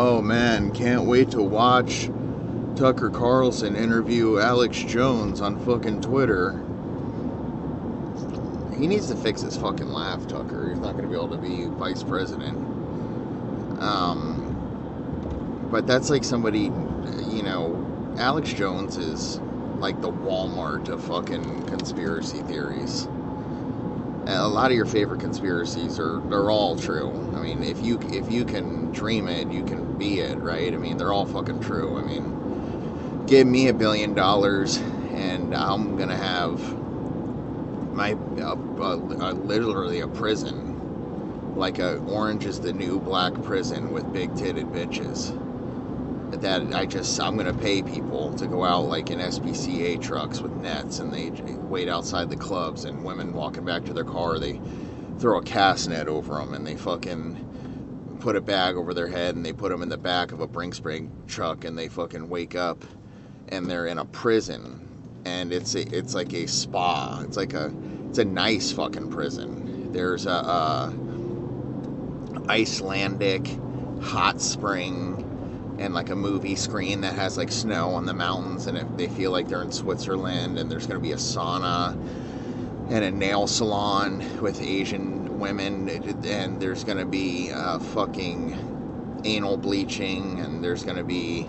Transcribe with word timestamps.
Oh 0.00 0.22
man, 0.22 0.70
can't 0.70 1.06
wait 1.06 1.32
to 1.32 1.42
watch 1.42 2.08
Tucker 2.76 3.10
Carlson 3.10 3.74
interview 3.74 4.38
Alex 4.38 4.78
Jones 4.78 5.40
on 5.40 5.58
fucking 5.64 6.02
Twitter. 6.02 6.52
He 8.78 8.86
needs 8.86 9.08
to 9.08 9.16
fix 9.16 9.42
his 9.42 9.56
fucking 9.56 9.88
laugh, 9.88 10.24
Tucker. 10.28 10.68
He's 10.68 10.78
not 10.78 10.92
going 10.92 11.02
to 11.02 11.08
be 11.08 11.16
able 11.16 11.30
to 11.30 11.36
be 11.36 11.64
vice 11.66 12.04
president. 12.04 12.58
Um, 13.80 15.66
but 15.68 15.88
that's 15.88 16.10
like 16.10 16.22
somebody, 16.22 16.70
you 17.30 17.42
know, 17.42 18.14
Alex 18.18 18.52
Jones 18.52 18.96
is 18.96 19.40
like 19.80 20.00
the 20.00 20.12
Walmart 20.12 20.90
of 20.90 21.02
fucking 21.02 21.64
conspiracy 21.66 22.42
theories. 22.42 23.08
A 24.28 24.46
lot 24.46 24.70
of 24.70 24.76
your 24.76 24.84
favorite 24.84 25.20
conspiracies 25.20 25.98
are 25.98 26.20
they're 26.28 26.50
all 26.50 26.76
true. 26.76 27.10
I 27.34 27.40
mean, 27.40 27.62
if 27.62 27.82
you 27.82 27.98
if 28.12 28.30
you 28.30 28.44
can 28.44 28.92
dream 28.92 29.26
it, 29.26 29.50
you 29.50 29.64
can 29.64 29.96
be 29.96 30.20
it, 30.20 30.36
right? 30.38 30.72
I 30.72 30.76
mean, 30.76 30.98
they're 30.98 31.12
all 31.14 31.24
fucking 31.24 31.60
true. 31.60 31.96
I 31.98 32.02
mean, 32.02 33.24
give 33.26 33.46
me 33.46 33.68
a 33.68 33.72
billion 33.72 34.14
dollars 34.14 34.76
and 35.14 35.54
I'm 35.54 35.96
gonna 35.96 36.16
have 36.16 36.60
my 37.94 38.12
uh, 38.38 38.52
uh, 38.52 39.32
literally 39.32 40.00
a 40.00 40.08
prison, 40.08 41.56
like 41.56 41.78
a 41.78 41.96
Orange 42.00 42.44
is 42.44 42.60
the 42.60 42.74
New 42.74 43.00
Black 43.00 43.32
prison 43.42 43.92
with 43.92 44.12
big 44.12 44.30
titted 44.34 44.70
bitches 44.72 45.32
that 46.30 46.74
I 46.74 46.86
just 46.86 47.20
I'm 47.20 47.36
gonna 47.36 47.54
pay 47.54 47.82
people 47.82 48.34
to 48.34 48.46
go 48.46 48.64
out 48.64 48.86
like 48.86 49.10
in 49.10 49.18
SPCA 49.18 50.00
trucks 50.00 50.40
with 50.40 50.52
nets 50.52 50.98
and 50.98 51.12
they 51.12 51.30
wait 51.54 51.88
outside 51.88 52.30
the 52.30 52.36
clubs 52.36 52.84
and 52.84 53.04
women 53.04 53.32
walking 53.32 53.64
back 53.64 53.84
to 53.84 53.92
their 53.92 54.04
car 54.04 54.38
they 54.38 54.60
throw 55.18 55.38
a 55.38 55.42
cast 55.42 55.88
net 55.88 56.08
over 56.08 56.34
them 56.34 56.54
and 56.54 56.66
they 56.66 56.76
fucking 56.76 58.16
put 58.20 58.36
a 58.36 58.40
bag 58.40 58.76
over 58.76 58.94
their 58.94 59.08
head 59.08 59.36
and 59.36 59.44
they 59.44 59.52
put 59.52 59.70
them 59.70 59.82
in 59.82 59.88
the 59.88 59.98
back 59.98 60.32
of 60.32 60.40
a 60.40 60.46
brink 60.46 60.74
spring 60.74 61.10
truck 61.26 61.64
and 61.64 61.78
they 61.78 61.88
fucking 61.88 62.28
wake 62.28 62.54
up 62.54 62.84
and 63.48 63.66
they're 63.70 63.86
in 63.86 63.98
a 63.98 64.04
prison. 64.04 64.84
And 65.24 65.52
it's 65.52 65.74
a, 65.74 65.80
it's 65.96 66.14
like 66.14 66.32
a 66.32 66.46
spa. 66.46 67.22
It's 67.24 67.36
like 67.36 67.54
a 67.54 67.72
it's 68.08 68.18
a 68.18 68.24
nice 68.24 68.72
fucking 68.72 69.10
prison. 69.10 69.92
There's 69.92 70.26
a, 70.26 70.30
a 70.30 70.94
Icelandic 72.48 73.48
hot 74.00 74.40
spring 74.40 75.27
and 75.78 75.94
like 75.94 76.10
a 76.10 76.16
movie 76.16 76.56
screen 76.56 77.00
that 77.02 77.14
has 77.14 77.36
like 77.36 77.50
snow 77.50 77.90
on 77.90 78.04
the 78.04 78.14
mountains 78.14 78.66
and 78.66 78.76
if 78.76 78.96
they 78.96 79.08
feel 79.08 79.30
like 79.30 79.48
they're 79.48 79.62
in 79.62 79.72
Switzerland 79.72 80.58
and 80.58 80.70
there's 80.70 80.86
going 80.86 81.00
to 81.00 81.02
be 81.02 81.12
a 81.12 81.16
sauna 81.16 81.92
and 82.90 83.04
a 83.04 83.10
nail 83.10 83.46
salon 83.46 84.24
with 84.40 84.60
Asian 84.60 85.38
women 85.38 85.88
and 85.88 86.60
there's 86.60 86.84
going 86.84 86.98
to 86.98 87.06
be 87.06 87.52
uh, 87.52 87.78
fucking 87.78 89.22
anal 89.24 89.56
bleaching 89.56 90.40
and 90.40 90.64
there's 90.64 90.84
going 90.84 90.96
to 90.96 91.04
be 91.04 91.46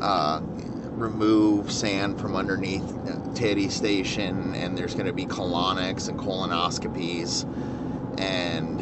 uh, 0.00 0.40
remove 0.98 1.70
sand 1.70 2.18
from 2.18 2.36
underneath 2.36 2.96
titty 3.34 3.68
station 3.68 4.54
and 4.54 4.76
there's 4.76 4.94
going 4.94 5.06
to 5.06 5.12
be 5.12 5.26
colonics 5.26 6.08
and 6.08 6.18
colonoscopies 6.18 7.44
and 8.18 8.80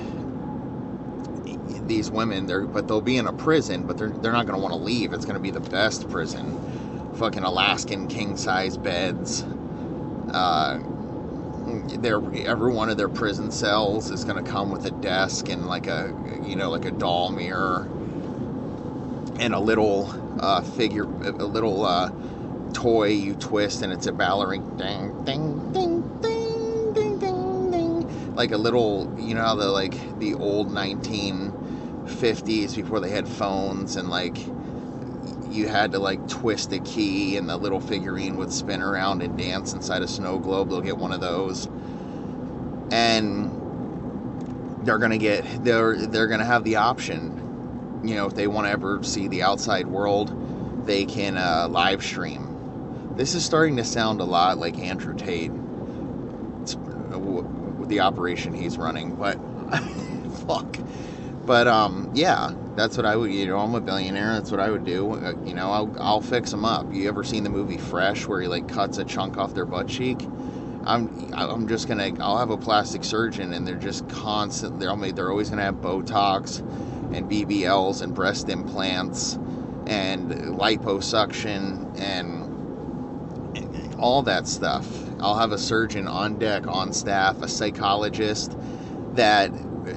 these 1.88 2.10
women, 2.10 2.46
they're 2.46 2.66
but 2.66 2.88
they'll 2.88 3.00
be 3.00 3.16
in 3.16 3.26
a 3.26 3.32
prison, 3.32 3.84
but 3.84 3.98
they're 3.98 4.10
they're 4.10 4.32
not 4.32 4.46
going 4.46 4.58
to 4.58 4.62
want 4.62 4.72
to 4.72 4.80
leave. 4.80 5.12
It's 5.12 5.24
going 5.24 5.36
to 5.36 5.42
be 5.42 5.50
the 5.50 5.60
best 5.60 6.08
prison, 6.08 7.14
fucking 7.16 7.42
Alaskan 7.42 8.08
king 8.08 8.36
size 8.36 8.76
beds. 8.76 9.44
Uh, 10.32 10.80
their 11.98 12.20
every 12.46 12.72
one 12.72 12.88
of 12.90 12.96
their 12.96 13.08
prison 13.08 13.50
cells 13.50 14.10
is 14.10 14.24
going 14.24 14.42
to 14.42 14.50
come 14.50 14.70
with 14.70 14.86
a 14.86 14.90
desk 14.90 15.48
and 15.48 15.66
like 15.66 15.86
a 15.86 16.14
you 16.44 16.56
know 16.56 16.70
like 16.70 16.84
a 16.84 16.90
doll 16.90 17.30
mirror 17.30 17.88
and 19.38 19.54
a 19.54 19.60
little 19.60 20.08
uh, 20.40 20.62
figure, 20.62 21.04
a 21.04 21.30
little 21.30 21.84
uh, 21.84 22.10
toy 22.72 23.08
you 23.08 23.34
twist 23.34 23.82
and 23.82 23.92
it's 23.92 24.06
a 24.06 24.12
ballerina 24.12 24.64
ding 24.76 25.24
ding 25.24 25.72
ding 25.72 26.20
ding 26.20 26.92
ding 26.92 27.18
ding 27.18 27.70
ding 27.70 28.34
like 28.34 28.52
a 28.52 28.56
little 28.56 29.12
you 29.18 29.34
know 29.34 29.42
how 29.42 29.54
the 29.54 29.66
like 29.66 30.18
the 30.18 30.34
old 30.34 30.70
19 30.70 31.65
50s 32.06 32.76
before 32.76 33.00
they 33.00 33.10
had 33.10 33.28
phones 33.28 33.96
and 33.96 34.08
like 34.08 34.36
you 35.50 35.68
had 35.68 35.92
to 35.92 35.98
like 35.98 36.26
twist 36.28 36.72
a 36.72 36.78
key 36.80 37.36
and 37.36 37.48
the 37.48 37.56
little 37.56 37.80
figurine 37.80 38.36
would 38.36 38.52
spin 38.52 38.82
around 38.82 39.22
and 39.22 39.36
dance 39.38 39.72
inside 39.72 40.02
a 40.02 40.08
snow 40.08 40.38
globe. 40.38 40.68
They'll 40.68 40.80
get 40.80 40.98
one 40.98 41.12
of 41.12 41.20
those. 41.20 41.66
And 42.90 43.52
they're 44.84 44.98
gonna 44.98 45.18
get 45.18 45.64
they're 45.64 45.96
they're 45.96 46.28
gonna 46.28 46.44
have 46.44 46.64
the 46.64 46.76
option. 46.76 48.02
You 48.04 48.14
know 48.14 48.26
if 48.26 48.34
they 48.34 48.46
want 48.46 48.66
to 48.66 48.70
ever 48.70 49.02
see 49.02 49.28
the 49.28 49.42
outside 49.42 49.86
world 49.86 50.84
they 50.86 51.04
can 51.04 51.36
uh, 51.36 51.66
live 51.68 52.02
stream. 52.04 53.14
This 53.16 53.34
is 53.34 53.44
starting 53.44 53.76
to 53.78 53.84
sound 53.84 54.20
a 54.20 54.24
lot 54.24 54.58
like 54.58 54.78
andrew 54.78 55.14
tate. 55.16 55.50
It's, 56.62 56.76
uh, 56.76 57.42
the 57.86 58.00
operation 58.00 58.52
he's 58.52 58.76
running 58.76 59.14
but 59.14 59.38
fuck 60.46 60.76
but 61.46 61.68
um, 61.68 62.10
yeah, 62.12 62.52
that's 62.74 62.96
what 62.96 63.06
I 63.06 63.16
would. 63.16 63.32
You 63.32 63.46
know, 63.46 63.58
I'm 63.58 63.74
a 63.74 63.80
billionaire. 63.80 64.34
That's 64.34 64.50
what 64.50 64.60
I 64.60 64.70
would 64.70 64.84
do. 64.84 65.12
Uh, 65.14 65.34
you 65.44 65.54
know, 65.54 65.70
I'll, 65.70 65.96
I'll 65.98 66.20
fix 66.20 66.50
them 66.50 66.64
up. 66.64 66.92
You 66.92 67.08
ever 67.08 67.22
seen 67.24 67.44
the 67.44 67.50
movie 67.50 67.78
Fresh, 67.78 68.26
where 68.26 68.40
he 68.40 68.48
like 68.48 68.68
cuts 68.68 68.98
a 68.98 69.04
chunk 69.04 69.38
off 69.38 69.54
their 69.54 69.64
butt 69.64 69.88
cheek? 69.88 70.18
I'm 70.84 71.32
I'm 71.34 71.68
just 71.68 71.88
gonna. 71.88 72.12
I'll 72.20 72.38
have 72.38 72.50
a 72.50 72.56
plastic 72.56 73.04
surgeon, 73.04 73.52
and 73.52 73.66
they're 73.66 73.76
just 73.76 74.08
constant. 74.08 74.80
They're 74.80 74.94
they're 75.12 75.30
always 75.30 75.50
gonna 75.50 75.62
have 75.62 75.76
Botox, 75.76 76.60
and 77.14 77.30
BBLs, 77.30 78.02
and 78.02 78.14
breast 78.14 78.48
implants, 78.48 79.34
and 79.86 80.30
liposuction, 80.30 81.98
and 81.98 82.46
all 83.98 84.22
that 84.22 84.46
stuff. 84.46 84.86
I'll 85.20 85.38
have 85.38 85.52
a 85.52 85.58
surgeon 85.58 86.06
on 86.06 86.38
deck, 86.38 86.66
on 86.66 86.92
staff, 86.92 87.40
a 87.42 87.48
psychologist 87.48 88.56
that 89.14 89.50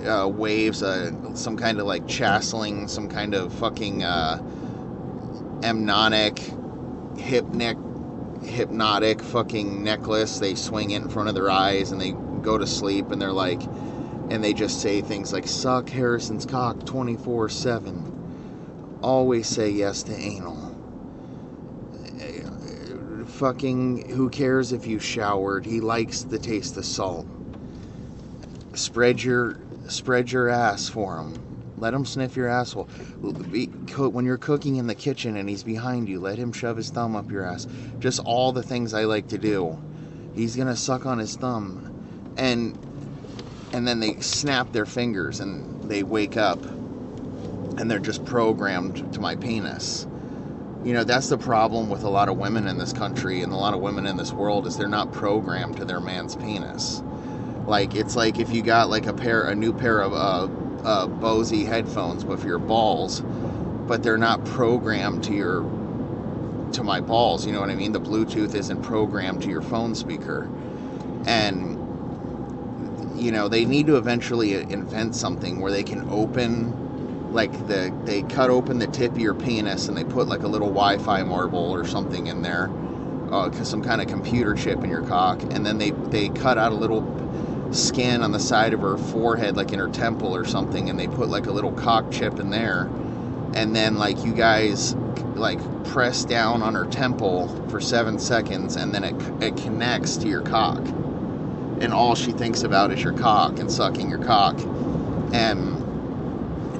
uh, 0.07 0.27
waves 0.27 0.81
uh, 0.83 1.11
some 1.35 1.57
kind 1.57 1.79
of 1.79 1.85
like 1.85 2.05
chasseling, 2.05 2.89
some 2.89 3.07
kind 3.07 3.33
of 3.33 3.53
fucking 3.53 4.03
uh, 4.03 4.41
amnonic, 5.63 6.35
hypnic, 7.15 7.77
hypnotic 8.43 9.21
fucking 9.21 9.83
necklace. 9.83 10.39
They 10.39 10.55
swing 10.55 10.91
it 10.91 11.01
in 11.01 11.09
front 11.09 11.29
of 11.29 11.35
their 11.35 11.49
eyes 11.49 11.91
and 11.91 11.99
they 11.99 12.11
go 12.41 12.57
to 12.57 12.67
sleep 12.67 13.11
and 13.11 13.21
they're 13.21 13.31
like, 13.31 13.61
and 14.29 14.43
they 14.43 14.53
just 14.53 14.81
say 14.81 15.01
things 15.01 15.33
like, 15.33 15.47
suck 15.47 15.89
Harrison's 15.89 16.45
cock 16.45 16.85
24 16.85 17.49
7. 17.49 18.99
Always 19.01 19.47
say 19.47 19.69
yes 19.69 20.03
to 20.03 20.15
anal. 20.15 20.57
Fucking, 23.25 24.09
who 24.09 24.29
cares 24.29 24.73
if 24.73 24.85
you 24.85 24.99
showered? 24.99 25.65
He 25.65 25.79
likes 25.79 26.23
the 26.23 26.37
taste 26.37 26.75
of 26.75 26.85
salt. 26.85 27.25
Spread 28.73 29.23
your 29.23 29.57
spread 29.89 30.31
your 30.31 30.49
ass 30.49 30.87
for 30.89 31.17
him. 31.17 31.33
Let 31.77 31.93
him 31.93 32.05
sniff 32.05 32.35
your 32.35 32.49
asshole. 32.49 32.85
When 32.85 34.25
you're 34.25 34.37
cooking 34.37 34.75
in 34.75 34.87
the 34.87 34.95
kitchen 34.95 35.37
and 35.37 35.47
he's 35.47 35.63
behind 35.63 36.09
you, 36.09 36.19
let 36.19 36.37
him 36.37 36.51
shove 36.51 36.77
his 36.77 36.89
thumb 36.89 37.15
up 37.15 37.31
your 37.31 37.45
ass. 37.45 37.67
Just 37.99 38.19
all 38.19 38.51
the 38.51 38.63
things 38.63 38.93
I 38.93 39.05
like 39.05 39.29
to 39.29 39.37
do. 39.37 39.79
He's 40.35 40.55
gonna 40.55 40.75
suck 40.75 41.05
on 41.05 41.17
his 41.17 41.35
thumb, 41.35 42.33
and 42.37 42.77
and 43.71 43.87
then 43.87 43.99
they 43.99 44.19
snap 44.19 44.71
their 44.71 44.85
fingers 44.85 45.39
and 45.39 45.83
they 45.89 46.03
wake 46.03 46.37
up, 46.37 46.63
and 46.63 47.89
they're 47.89 47.99
just 47.99 48.25
programmed 48.25 49.13
to 49.13 49.19
my 49.19 49.35
penis. 49.35 50.05
You 50.83 50.93
know 50.93 51.03
that's 51.03 51.29
the 51.29 51.37
problem 51.37 51.89
with 51.89 52.03
a 52.03 52.09
lot 52.09 52.29
of 52.29 52.37
women 52.37 52.67
in 52.67 52.77
this 52.77 52.93
country 52.93 53.41
and 53.41 53.51
a 53.51 53.57
lot 53.57 53.73
of 53.73 53.79
women 53.79 54.05
in 54.05 54.17
this 54.17 54.31
world 54.31 54.67
is 54.67 54.77
they're 54.77 54.87
not 54.87 55.11
programmed 55.11 55.77
to 55.77 55.85
their 55.85 55.99
man's 55.99 56.35
penis 56.35 57.03
like 57.69 57.95
it's 57.95 58.15
like 58.15 58.39
if 58.39 58.51
you 58.51 58.63
got 58.63 58.89
like 58.89 59.05
a 59.05 59.13
pair, 59.13 59.45
a 59.45 59.55
new 59.55 59.71
pair 59.71 60.01
of 60.01 60.13
uh, 60.13 60.47
uh, 60.83 61.07
Bose 61.07 61.51
headphones 61.51 62.25
with 62.25 62.43
your 62.43 62.57
balls, 62.57 63.21
but 63.87 64.01
they're 64.01 64.17
not 64.17 64.43
programmed 64.43 65.23
to 65.25 65.33
your 65.33 65.61
to 66.73 66.83
my 66.83 66.99
balls. 66.99 67.45
You 67.45 67.53
know 67.53 67.61
what 67.61 67.69
I 67.69 67.75
mean? 67.75 67.91
The 67.91 68.01
Bluetooth 68.01 68.55
isn't 68.55 68.81
programmed 68.81 69.43
to 69.43 69.49
your 69.49 69.61
phone 69.61 69.93
speaker, 69.93 70.49
and 71.25 71.77
you 73.15 73.31
know 73.31 73.47
they 73.47 73.65
need 73.65 73.85
to 73.85 73.97
eventually 73.97 74.55
invent 74.55 75.15
something 75.15 75.59
where 75.59 75.71
they 75.71 75.83
can 75.83 76.09
open 76.09 77.31
like 77.31 77.51
the 77.67 77.95
they 78.05 78.23
cut 78.23 78.49
open 78.49 78.79
the 78.79 78.87
tip 78.87 79.11
of 79.11 79.19
your 79.19 79.35
penis 79.35 79.87
and 79.87 79.95
they 79.95 80.03
put 80.03 80.27
like 80.27 80.41
a 80.41 80.47
little 80.47 80.69
Wi-Fi 80.69 81.21
marble 81.21 81.71
or 81.71 81.85
something 81.85 82.25
in 82.25 82.41
there, 82.41 82.71
uh, 83.31 83.51
some 83.63 83.83
kind 83.83 84.01
of 84.01 84.07
computer 84.07 84.55
chip 84.55 84.83
in 84.83 84.89
your 84.89 85.03
cock, 85.03 85.39
and 85.51 85.63
then 85.63 85.77
they 85.77 85.91
they 85.91 86.29
cut 86.29 86.57
out 86.57 86.71
a 86.71 86.75
little 86.75 87.01
skin 87.71 88.21
on 88.21 88.31
the 88.31 88.39
side 88.39 88.73
of 88.73 88.81
her 88.81 88.97
forehead, 88.97 89.55
like 89.55 89.71
in 89.71 89.79
her 89.79 89.89
temple 89.89 90.35
or 90.35 90.45
something, 90.45 90.89
and 90.89 90.99
they 90.99 91.07
put 91.07 91.29
like 91.29 91.47
a 91.47 91.51
little 91.51 91.71
cock 91.71 92.11
chip 92.11 92.39
in 92.39 92.49
there. 92.49 92.89
And 93.53 93.75
then, 93.75 93.97
like, 93.97 94.23
you 94.23 94.33
guys 94.33 94.95
like 95.35 95.59
press 95.85 96.23
down 96.23 96.61
on 96.61 96.75
her 96.75 96.85
temple 96.85 97.47
for 97.69 97.81
seven 97.81 98.19
seconds, 98.19 98.75
and 98.75 98.93
then 98.93 99.03
it, 99.03 99.43
it 99.43 99.57
connects 99.57 100.17
to 100.17 100.27
your 100.27 100.41
cock. 100.41 100.79
And 101.81 101.93
all 101.93 102.13
she 102.13 102.31
thinks 102.31 102.63
about 102.63 102.91
is 102.91 103.01
your 103.01 103.13
cock 103.13 103.59
and 103.59 103.71
sucking 103.71 104.09
your 104.09 104.23
cock. 104.23 104.59
And 105.33 105.79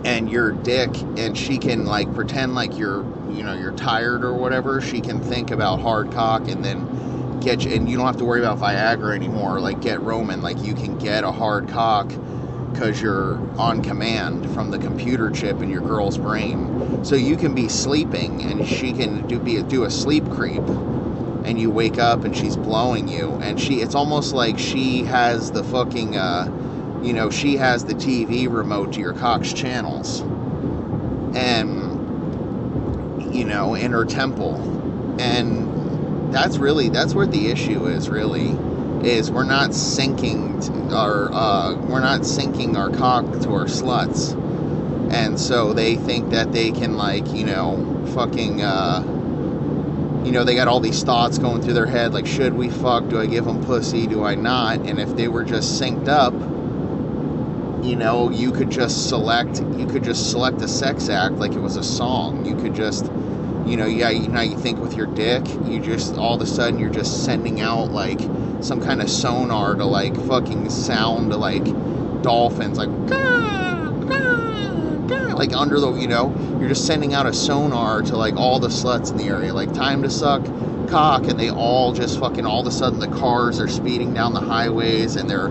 and 0.06 0.30
your 0.30 0.52
dick 0.52 0.90
and 1.18 1.38
she 1.38 1.58
can 1.58 1.86
like 1.86 2.14
pretend 2.14 2.56
like 2.56 2.78
you're 2.78 3.04
you 3.30 3.44
know 3.44 3.54
you're 3.54 3.74
tired 3.74 4.24
or 4.24 4.34
whatever 4.34 4.80
she 4.82 5.02
can 5.02 5.20
think 5.22 5.52
about 5.52 5.80
hard 5.82 6.12
cock 6.12 6.48
and 6.48 6.64
then 6.64 6.88
get 7.42 7.64
you 7.66 7.74
and 7.74 7.90
you 7.90 7.98
don't 7.98 8.06
have 8.06 8.18
to 8.18 8.26
worry 8.26 8.40
about 8.40 8.60
viagra 8.60 9.16
anymore 9.16 9.60
like 9.60 9.82
get 9.82 10.00
roman 10.02 10.42
like 10.42 10.60
you 10.64 10.74
can 10.74 10.98
get 10.98 11.24
a 11.24 11.32
hard 11.32 11.68
cock 11.70 12.12
because 12.74 13.02
you're 13.02 13.36
on 13.60 13.82
command 13.82 14.50
from 14.54 14.72
the 14.72 14.78
computer 14.80 15.30
chip 15.32 15.62
in 15.62 15.70
your 15.70 15.82
girl's 15.82 16.18
brain 16.18 17.04
so 17.04 17.16
you 17.16 17.36
can 17.38 17.56
be 17.56 17.68
sleeping 17.70 18.44
and 18.44 18.68
she 18.68 18.94
can 18.94 19.28
do 19.28 19.40
be 19.40 19.62
do 19.64 19.86
a 19.86 19.90
sleep 19.90 20.30
creep 20.32 20.64
and 21.46 21.60
you 21.60 21.72
wake 21.72 21.98
up 21.98 22.24
and 22.26 22.36
she's 22.36 22.58
blowing 22.58 23.08
you 23.08 23.32
and 23.42 23.60
she 23.60 23.82
it's 23.82 23.96
almost 23.96 24.34
like 24.34 24.58
she 24.60 25.04
has 25.04 25.52
the 25.52 25.64
fucking 25.64 26.18
uh 26.18 26.48
you 27.04 27.14
know, 27.14 27.30
she 27.30 27.56
has 27.58 27.86
the 27.86 27.94
TV 27.94 28.52
remote 28.52 28.94
to 28.94 29.00
your 29.00 29.14
cock's 29.14 29.54
channels. 29.54 30.22
And, 31.36 32.20
you 33.34 33.46
know, 33.46 33.76
in 33.76 33.92
her 33.92 34.06
temple. 34.06 34.56
And 35.20 35.79
that's 36.32 36.58
really, 36.58 36.90
that's 36.90 37.14
where 37.14 37.28
the 37.28 37.50
issue 37.50 37.88
is, 37.88 38.10
really. 38.10 38.50
Is 39.08 39.32
we're 39.32 39.46
not 39.46 39.70
syncing 39.70 40.92
our, 40.92 41.32
uh, 41.32 41.76
we're 41.76 42.02
not 42.02 42.22
syncing 42.22 42.76
our 42.76 42.90
cock 42.90 43.26
to 43.42 43.54
our 43.54 43.66
sluts. 43.66 44.34
And 45.12 45.40
so 45.40 45.74
they 45.74 45.96
think 45.96 46.32
that 46.32 46.52
they 46.52 46.72
can, 46.72 46.96
like, 46.98 47.32
you 47.32 47.46
know, 47.46 48.06
fucking, 48.14 48.62
uh, 48.62 49.02
you 50.26 50.32
know, 50.32 50.44
they 50.44 50.54
got 50.54 50.68
all 50.68 50.82
these 50.82 51.02
thoughts 51.02 51.38
going 51.38 51.62
through 51.62 51.74
their 51.74 51.86
head 51.86 52.14
like, 52.14 52.28
should 52.28 52.54
we 52.54 52.70
fuck? 52.70 53.08
Do 53.08 53.20
I 53.20 53.26
give 53.26 53.46
them 53.46 53.64
pussy? 53.64 54.06
Do 54.06 54.24
I 54.24 54.36
not? 54.36 54.80
And 54.80 55.00
if 55.00 55.16
they 55.16 55.28
were 55.30 55.46
just 55.46 55.82
synced 55.82 56.10
up, 56.10 56.34
you 57.84 57.96
know, 57.96 58.30
you 58.30 58.52
could 58.52 58.70
just 58.70 59.08
select, 59.08 59.62
you 59.78 59.88
could 59.88 60.04
just 60.04 60.30
select 60.30 60.62
a 60.62 60.68
sex 60.68 61.08
act 61.10 61.36
like 61.36 61.54
it 61.54 61.60
was 61.60 61.78
a 61.78 61.84
song. 61.84 62.46
You 62.46 62.56
could 62.56 62.76
just, 62.76 63.06
you 63.70 63.78
know, 63.78 63.86
yeah, 63.86 64.10
you 64.10 64.28
know, 64.28 64.42
you 64.42 64.58
think 64.58 64.80
with 64.80 64.96
your 64.96 65.06
dick, 65.06 65.48
you 65.66 65.80
just 65.80 66.18
all 66.18 66.36
of 66.36 66.42
a 66.42 66.46
sudden 66.46 66.80
you're 66.80 66.90
just 66.90 67.24
sending 67.24 67.62
out 67.62 67.92
like 67.92 68.20
some 68.62 68.82
kind 68.82 69.02
of 69.02 69.10
sonar 69.10 69.76
to 69.76 69.86
like 69.86 70.16
fucking 70.26 70.70
sound 70.70 71.30
like 71.30 71.64
dolphins, 72.24 72.78
like 72.78 72.90
like 75.36 75.54
under 75.54 75.80
the, 75.80 75.94
you 75.94 76.08
know, 76.08 76.36
you're 76.60 76.68
just 76.68 76.86
sending 76.86 77.14
out 77.14 77.26
a 77.26 77.34
sonar 77.34 78.02
to 78.02 78.18
like 78.18 78.36
all 78.36 78.60
the 78.60 78.68
sluts 78.68 79.12
in 79.12 79.18
the 79.18 79.28
area, 79.28 79.54
like 79.54 79.72
time 79.74 80.02
to 80.02 80.10
suck 80.10 80.44
cock, 80.90 81.28
and 81.28 81.40
they 81.40 81.52
all 81.52 81.94
just 81.94 82.20
fucking 82.20 82.46
all 82.46 82.62
of 82.62 82.68
a 82.68 82.72
sudden 82.72 83.00
the 83.00 83.08
cars 83.08 83.60
are 83.60 83.68
speeding 83.68 84.14
down 84.14 84.34
the 84.34 84.42
highways 84.42 85.16
and 85.16 85.30
they're 85.30 85.50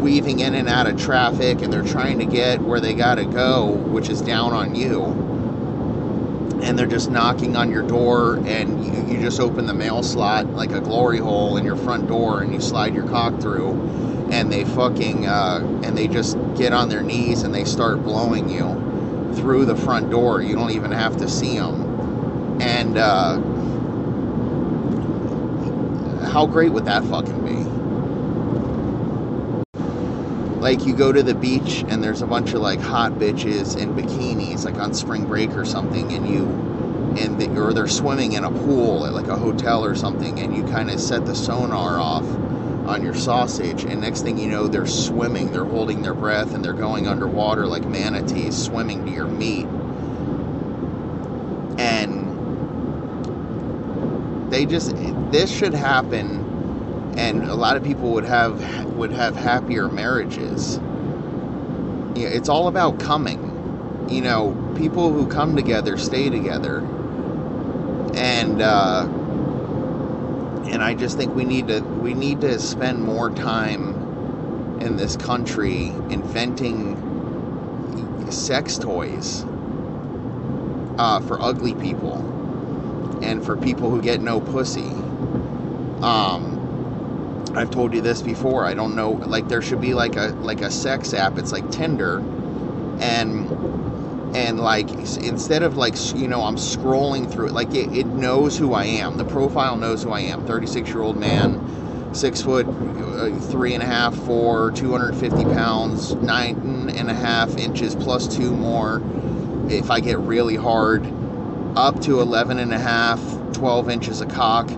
weaving 0.00 0.40
in 0.40 0.54
and 0.54 0.66
out 0.66 0.86
of 0.86 0.98
traffic 0.98 1.60
and 1.60 1.70
they're 1.70 1.82
trying 1.82 2.18
to 2.18 2.24
get 2.24 2.60
where 2.62 2.80
they 2.80 2.94
got 2.94 3.16
to 3.16 3.26
go, 3.26 3.66
which 3.66 4.08
is 4.08 4.22
down 4.22 4.54
on 4.54 4.74
you. 4.74 5.29
And 6.62 6.78
they're 6.78 6.86
just 6.86 7.10
knocking 7.10 7.56
on 7.56 7.70
your 7.70 7.82
door, 7.82 8.36
and 8.44 8.84
you, 8.84 9.14
you 9.14 9.22
just 9.22 9.40
open 9.40 9.66
the 9.66 9.74
mail 9.74 10.02
slot 10.02 10.46
like 10.50 10.72
a 10.72 10.80
glory 10.80 11.18
hole 11.18 11.56
in 11.56 11.64
your 11.64 11.76
front 11.76 12.06
door, 12.06 12.42
and 12.42 12.52
you 12.52 12.60
slide 12.60 12.94
your 12.94 13.06
cock 13.06 13.40
through, 13.40 13.72
and 14.30 14.52
they 14.52 14.64
fucking 14.64 15.26
uh, 15.26 15.60
and 15.82 15.96
they 15.96 16.06
just 16.06 16.36
get 16.56 16.72
on 16.72 16.88
their 16.88 17.02
knees 17.02 17.42
and 17.42 17.54
they 17.54 17.64
start 17.64 18.02
blowing 18.02 18.48
you 18.48 19.34
through 19.34 19.64
the 19.64 19.76
front 19.76 20.10
door. 20.10 20.42
You 20.42 20.54
don't 20.54 20.70
even 20.70 20.92
have 20.92 21.16
to 21.18 21.28
see 21.28 21.56
them. 21.58 22.60
And 22.60 22.98
uh, 22.98 23.40
how 26.28 26.46
great 26.46 26.72
would 26.72 26.84
that 26.84 27.04
fucking 27.04 27.44
be? 27.44 27.69
Like 30.60 30.84
you 30.86 30.94
go 30.94 31.12
to 31.12 31.22
the 31.22 31.34
beach 31.34 31.84
and 31.88 32.04
there's 32.04 32.22
a 32.22 32.26
bunch 32.26 32.52
of 32.52 32.60
like 32.60 32.80
hot 32.80 33.12
bitches 33.12 33.76
in 33.76 33.94
bikinis 33.94 34.64
like 34.64 34.76
on 34.76 34.94
spring 34.94 35.24
break 35.24 35.50
or 35.56 35.64
something 35.64 36.12
and 36.12 36.28
you 36.28 36.44
and 37.18 37.40
the, 37.40 37.48
or 37.58 37.72
they're 37.72 37.88
swimming 37.88 38.32
in 38.32 38.44
a 38.44 38.50
pool 38.50 39.06
at 39.06 39.14
like 39.14 39.28
a 39.28 39.36
hotel 39.36 39.84
or 39.84 39.94
something 39.94 40.38
and 40.38 40.56
you 40.56 40.62
kind 40.64 40.90
of 40.90 41.00
set 41.00 41.24
the 41.26 41.34
sonar 41.34 41.98
off 41.98 42.24
on 42.86 43.02
your 43.02 43.14
sausage 43.14 43.84
and 43.84 44.00
next 44.00 44.22
thing 44.22 44.36
you 44.38 44.48
know 44.48 44.66
they're 44.66 44.86
swimming. 44.86 45.52
They're 45.52 45.64
holding 45.64 46.02
their 46.02 46.14
breath 46.14 46.54
and 46.54 46.64
they're 46.64 46.72
going 46.72 47.06
underwater 47.06 47.66
like 47.66 47.84
manatees 47.86 48.60
swimming 48.60 49.04
to 49.06 49.12
your 49.12 49.26
meat. 49.26 49.66
And 51.78 52.28
they 54.50 54.66
just 54.66 54.94
this 55.30 55.50
should 55.50 55.74
happen 55.74 56.49
and 57.20 57.44
a 57.44 57.54
lot 57.54 57.76
of 57.76 57.84
people 57.84 58.12
would 58.12 58.24
have 58.24 58.86
would 58.96 59.12
have 59.12 59.36
happier 59.36 59.88
marriages. 59.88 60.80
Yeah, 62.14 62.28
it's 62.28 62.48
all 62.48 62.66
about 62.66 62.98
coming. 62.98 64.06
You 64.08 64.22
know, 64.22 64.74
people 64.76 65.12
who 65.12 65.26
come 65.26 65.54
together 65.54 65.98
stay 65.98 66.30
together, 66.30 66.78
and 68.14 68.62
uh, 68.62 69.02
and 70.64 70.82
I 70.82 70.94
just 70.94 71.18
think 71.18 71.34
we 71.34 71.44
need 71.44 71.68
to 71.68 71.80
we 71.80 72.14
need 72.14 72.40
to 72.40 72.58
spend 72.58 73.02
more 73.02 73.30
time 73.30 74.78
in 74.80 74.96
this 74.96 75.16
country 75.16 75.88
inventing 76.08 76.96
sex 78.30 78.78
toys 78.78 79.44
uh, 80.96 81.20
for 81.20 81.38
ugly 81.40 81.74
people 81.74 82.16
and 83.22 83.44
for 83.44 83.56
people 83.58 83.90
who 83.90 84.00
get 84.00 84.22
no 84.22 84.40
pussy. 84.40 84.88
Um, 86.00 86.49
I've 87.54 87.70
told 87.70 87.92
you 87.94 88.00
this 88.00 88.22
before. 88.22 88.64
I 88.64 88.74
don't 88.74 88.94
know. 88.94 89.12
Like 89.12 89.48
there 89.48 89.62
should 89.62 89.80
be 89.80 89.94
like 89.94 90.16
a 90.16 90.28
like 90.40 90.60
a 90.60 90.70
sex 90.70 91.12
app. 91.12 91.36
It's 91.38 91.52
like 91.52 91.70
Tinder, 91.70 92.18
and 93.00 94.36
and 94.36 94.60
like 94.60 94.90
instead 94.90 95.62
of 95.62 95.76
like 95.76 95.94
you 96.14 96.28
know 96.28 96.42
I'm 96.42 96.56
scrolling 96.56 97.30
through 97.30 97.48
it, 97.48 97.52
like 97.52 97.74
it, 97.74 97.92
it 97.96 98.06
knows 98.06 98.56
who 98.56 98.72
I 98.74 98.84
am. 98.84 99.16
The 99.16 99.24
profile 99.24 99.76
knows 99.76 100.02
who 100.04 100.10
I 100.10 100.20
am. 100.20 100.46
36 100.46 100.88
year 100.88 101.00
old 101.02 101.16
man, 101.16 102.14
six 102.14 102.40
foot 102.40 102.66
uh, 102.68 103.36
three 103.50 103.74
and 103.74 103.82
a 103.82 103.86
half, 103.86 104.14
four, 104.14 104.70
250 104.70 105.44
pounds, 105.44 106.14
nine 106.14 106.90
and 106.94 107.10
a 107.10 107.14
half 107.14 107.56
inches 107.56 107.96
plus 107.96 108.28
two 108.28 108.52
more. 108.52 109.02
If 109.68 109.90
I 109.90 109.98
get 110.00 110.18
really 110.18 110.56
hard, 110.56 111.04
up 111.76 112.00
to 112.02 112.20
11 112.20 112.58
and 112.58 112.72
a 112.72 112.78
half, 112.78 113.20
12 113.52 113.90
inches 113.90 114.20
of 114.20 114.28
cock 114.28 114.70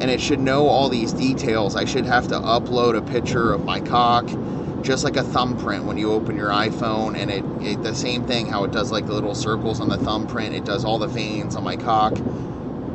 and 0.00 0.10
it 0.10 0.20
should 0.20 0.40
know 0.40 0.66
all 0.66 0.88
these 0.88 1.12
details. 1.12 1.76
I 1.76 1.84
should 1.84 2.06
have 2.06 2.26
to 2.28 2.34
upload 2.36 2.96
a 2.96 3.02
picture 3.02 3.52
of 3.52 3.64
my 3.64 3.80
cock, 3.80 4.26
just 4.82 5.04
like 5.04 5.16
a 5.16 5.22
thumbprint 5.22 5.84
when 5.84 5.98
you 5.98 6.10
open 6.12 6.36
your 6.36 6.48
iPhone, 6.48 7.16
and 7.16 7.30
it, 7.30 7.44
it 7.62 7.82
the 7.82 7.94
same 7.94 8.24
thing 8.26 8.46
how 8.46 8.64
it 8.64 8.72
does 8.72 8.90
like 8.90 9.06
the 9.06 9.12
little 9.12 9.34
circles 9.34 9.78
on 9.78 9.90
the 9.90 9.98
thumbprint. 9.98 10.54
It 10.54 10.64
does 10.64 10.86
all 10.86 10.98
the 10.98 11.06
veins 11.06 11.54
on 11.54 11.64
my 11.64 11.76
cock, 11.76 12.16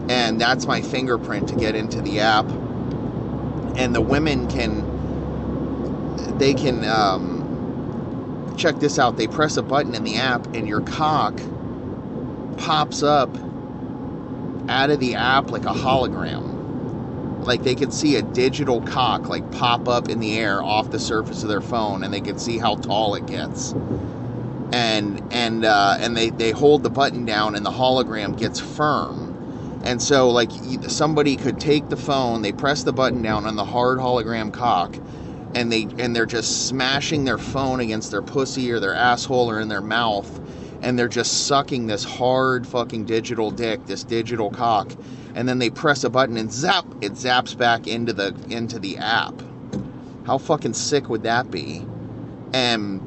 and 0.10 0.41
that's 0.41 0.65
my 0.65 0.82
fingerprint 0.82 1.48
to 1.50 1.56
get 1.56 1.75
into 1.75 2.01
the 2.01 2.20
app. 2.22 2.50
And 3.77 3.94
the 3.94 4.01
women 4.01 4.48
can, 4.48 4.84
they 6.39 6.56
can 6.56 6.84
um, 6.86 8.53
check 8.58 8.80
this 8.80 8.98
out. 8.98 9.18
They 9.18 9.27
press 9.27 9.58
a 9.58 9.63
button 9.63 9.94
in 9.94 10.03
the 10.03 10.15
app, 10.15 10.48
and 10.56 10.68
your 10.68 10.82
cock 10.82 11.39
pops 12.58 13.03
up 13.03 13.30
out 14.70 14.89
of 14.89 15.00
the 15.00 15.13
app 15.13 15.51
like 15.51 15.65
a 15.65 15.74
hologram 15.74 16.55
like 17.46 17.64
they 17.64 17.75
could 17.75 17.94
see 17.94 18.16
a 18.16 18.22
digital 18.22 18.82
cock 18.82 19.28
like 19.30 19.50
pop 19.52 19.88
up 19.88 20.10
in 20.10 20.20
the 20.20 20.38
air 20.38 20.62
off 20.64 20.92
the 20.92 21.00
surface 21.00 21.44
of 21.44 21.50
their 21.50 21.62
phone 21.62 22.04
and 22.04 22.14
they 22.14 22.22
could 22.22 22.40
see 22.40 22.58
how 22.58 22.75
tall 22.75 23.16
it 23.16 23.25
gets. 23.25 23.74
And 24.72 25.22
and 25.32 25.66
uh, 25.66 25.98
and 26.00 26.16
they 26.16 26.30
they 26.30 26.52
hold 26.52 26.84
the 26.84 26.90
button 26.90 27.25
down 27.25 27.56
and 27.56 27.66
the 27.66 27.72
hologram 27.72 28.38
gets 28.38 28.60
firm. 28.60 29.82
And 29.84 30.02
so 30.02 30.30
like 30.32 30.52
somebody 30.88 31.36
could 31.36 31.60
take 31.60 31.90
the 31.90 31.98
phone 31.98 32.42
they 32.42 32.52
press 32.52 32.84
the 32.84 32.94
button 32.94 33.22
down 33.22 33.46
on 33.46 33.56
the 33.56 33.66
hard 33.66 34.00
hologram 34.00 34.52
cock 34.52 34.96
and 35.56 35.72
they 35.72 35.88
and 36.00 36.16
they're 36.16 36.25
just 36.25 36.68
smashing 36.68 37.24
their 37.24 37.38
phone 37.38 37.80
against 37.80 38.12
their 38.12 38.22
pussy 38.22 38.72
or 38.72 38.80
their 38.80 38.96
asshole 38.96 39.50
or 39.50 39.60
in 39.60 39.70
their 39.70 39.82
mouth 39.82 40.42
and 40.86 40.98
they're 40.98 41.10
just 41.10 41.48
sucking 41.48 41.88
this 41.88 42.06
hard 42.06 42.65
fucking 42.65 43.04
digital 43.04 43.51
dick 43.51 43.86
this 43.88 44.04
digital 44.04 44.50
cock 44.50 44.92
and 45.36 45.50
then 45.50 45.60
they 45.60 45.70
press 45.70 46.06
a 46.06 46.10
button 46.10 46.38
and 46.38 46.51
zap, 46.51 46.86
it 47.01 47.12
zaps 47.12 47.56
back 47.56 47.88
into 47.88 48.13
the 48.13 48.34
into 48.50 48.80
the 48.80 48.98
app. 48.98 49.34
How 50.25 50.38
fucking 50.38 50.74
sick 50.74 51.10
would 51.10 51.24
that 51.24 51.51
be? 51.51 51.86
And 52.54 53.01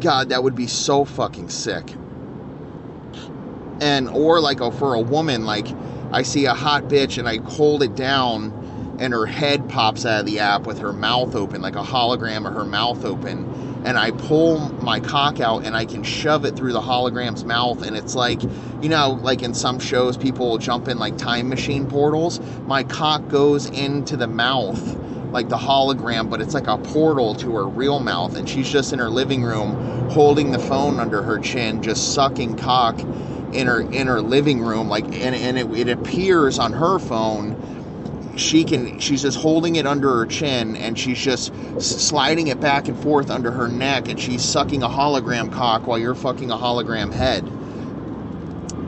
God, 0.00 0.28
that 0.28 0.44
would 0.44 0.54
be 0.54 0.66
so 0.66 1.06
fucking 1.06 1.48
sick. 1.48 1.94
And 3.80 4.08
or 4.10 4.38
like 4.40 4.58
for 4.58 4.94
a 4.94 5.00
woman, 5.00 5.46
like 5.46 5.66
I 6.12 6.22
see 6.22 6.44
a 6.44 6.54
hot 6.54 6.84
bitch 6.84 7.16
and 7.16 7.26
I 7.26 7.38
hold 7.38 7.82
it 7.82 7.96
down 7.96 8.96
and 9.00 9.12
her 9.14 9.26
head 9.26 9.68
pops 9.68 10.04
out 10.04 10.20
of 10.20 10.26
the 10.26 10.40
app 10.40 10.66
with 10.66 10.78
her 10.80 10.92
mouth 10.92 11.34
open, 11.34 11.62
like 11.62 11.76
a 11.76 11.82
hologram 11.82 12.46
of 12.46 12.52
her 12.52 12.64
mouth 12.64 13.04
open 13.04 13.46
and 13.84 13.98
I 13.98 14.10
pull 14.12 14.58
my 14.82 15.00
cock 15.00 15.40
out 15.40 15.64
and 15.64 15.76
I 15.76 15.84
can 15.84 16.02
shove 16.02 16.44
it 16.44 16.56
through 16.56 16.72
the 16.72 16.80
hologram's 16.80 17.44
mouth. 17.44 17.82
And 17.82 17.96
it's 17.96 18.14
like, 18.14 18.42
you 18.82 18.88
know, 18.88 19.18
like 19.22 19.42
in 19.42 19.54
some 19.54 19.78
shows, 19.78 20.16
people 20.16 20.50
will 20.50 20.58
jump 20.58 20.88
in 20.88 20.98
like 20.98 21.16
time 21.16 21.48
machine 21.48 21.86
portals. 21.86 22.40
My 22.66 22.82
cock 22.84 23.28
goes 23.28 23.66
into 23.66 24.16
the 24.16 24.26
mouth 24.26 24.96
like 25.32 25.48
the 25.48 25.56
hologram, 25.56 26.30
but 26.30 26.40
it's 26.40 26.54
like 26.54 26.66
a 26.66 26.78
portal 26.78 27.34
to 27.36 27.54
her 27.56 27.68
real 27.68 28.00
mouth, 28.00 28.36
and 28.36 28.48
she's 28.48 28.68
just 28.70 28.92
in 28.92 28.98
her 28.98 29.10
living 29.10 29.42
room 29.42 29.74
holding 30.10 30.52
the 30.52 30.58
phone 30.58 30.98
under 30.98 31.22
her 31.22 31.38
chin, 31.38 31.82
just 31.82 32.14
sucking 32.14 32.56
cock 32.56 32.98
in 33.52 33.66
her 33.66 33.80
in 33.80 34.06
her 34.06 34.20
living 34.20 34.60
room, 34.60 34.88
like 34.88 35.04
and, 35.04 35.34
and 35.34 35.58
it, 35.58 35.70
it 35.72 35.88
appears 35.88 36.58
on 36.58 36.72
her 36.72 36.98
phone 36.98 37.57
she 38.40 38.64
can 38.64 38.98
she's 38.98 39.22
just 39.22 39.38
holding 39.38 39.76
it 39.76 39.86
under 39.86 40.16
her 40.16 40.26
chin 40.26 40.76
and 40.76 40.98
she's 40.98 41.18
just 41.18 41.52
sliding 41.80 42.48
it 42.48 42.60
back 42.60 42.88
and 42.88 43.00
forth 43.02 43.30
under 43.30 43.50
her 43.50 43.68
neck 43.68 44.08
and 44.08 44.20
she's 44.20 44.42
sucking 44.42 44.82
a 44.82 44.88
hologram 44.88 45.52
cock 45.52 45.86
while 45.86 45.98
you're 45.98 46.14
fucking 46.14 46.50
a 46.50 46.56
hologram 46.56 47.12
head. 47.12 47.44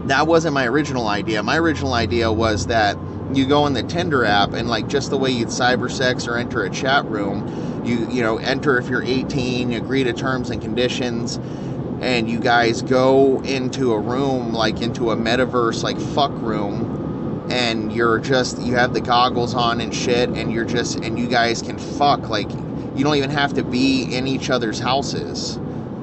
That 0.09 0.26
wasn't 0.26 0.54
my 0.54 0.66
original 0.66 1.09
idea. 1.09 1.42
My 1.42 1.59
original 1.59 1.95
idea 1.95 2.33
was 2.33 2.66
that 2.66 2.97
you 3.33 3.47
go 3.47 3.66
in 3.66 3.75
the 3.75 3.83
Tinder 3.83 4.25
app 4.25 4.52
and 4.54 4.69
like 4.69 4.88
just 4.88 5.11
the 5.11 5.16
way 5.16 5.30
you'd 5.30 5.49
cyber 5.49 5.90
sex 5.90 6.26
or 6.26 6.37
enter 6.37 6.64
a 6.64 6.71
chat 6.71 7.04
room, 7.07 7.83
you 7.85 8.09
you 8.11 8.23
know 8.23 8.38
enter 8.38 8.78
if 8.78 8.88
you're 8.88 9.02
18, 9.02 9.73
agree 9.73 10.04
to 10.04 10.12
terms 10.12 10.50
and 10.50 10.61
conditions, 10.61 11.38
and 12.00 12.28
you 12.28 12.40
guys 12.40 12.83
go 12.83 13.40
into 13.42 13.92
a 13.92 14.00
room 14.00 14.52
like 14.52 14.80
into 14.83 15.11
a 15.11 15.16
metaverse 15.16 15.83
like 15.83 15.99
fuck 15.99 16.33
room, 16.33 17.00
and 17.50 17.92
you're 17.92 18.19
just 18.19 18.61
you 18.62 18.76
have 18.76 18.95
the 18.95 19.00
goggles 19.00 19.54
on 19.54 19.80
and 19.80 19.95
shit, 19.95 20.30
and 20.30 20.52
you're 20.52 20.64
just 20.64 21.00
and 21.00 21.19
you 21.19 21.26
guys 21.26 21.61
can 21.61 21.78
fuck 21.78 22.28
like 22.28 22.50
you 22.95 23.04
don't 23.04 23.16
even 23.16 23.30
have 23.30 23.54
to 23.54 23.62
be 23.64 24.14
in 24.14 24.26
each 24.26 24.50
other's 24.50 24.78
houses. 24.78 25.59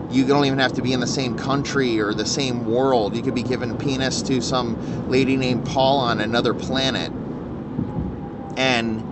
You 0.10 0.26
don't 0.26 0.46
even 0.46 0.60
have 0.60 0.74
to 0.74 0.82
be 0.82 0.94
in 0.94 1.00
the 1.00 1.08
same 1.08 1.38
country 1.38 2.00
or 2.00 2.14
the 2.14 2.26
same 2.26 2.66
world. 2.66 3.16
You 3.16 3.22
could 3.22 3.36
be 3.36 3.44
given 3.44 3.78
penis 3.78 4.22
to 4.24 4.42
some 4.42 5.10
lady 5.10 5.36
named 5.36 5.66
Paul 5.66 6.00
on 6.00 6.22
another 6.22 6.54
planet. 6.54 7.12
And 8.58 9.04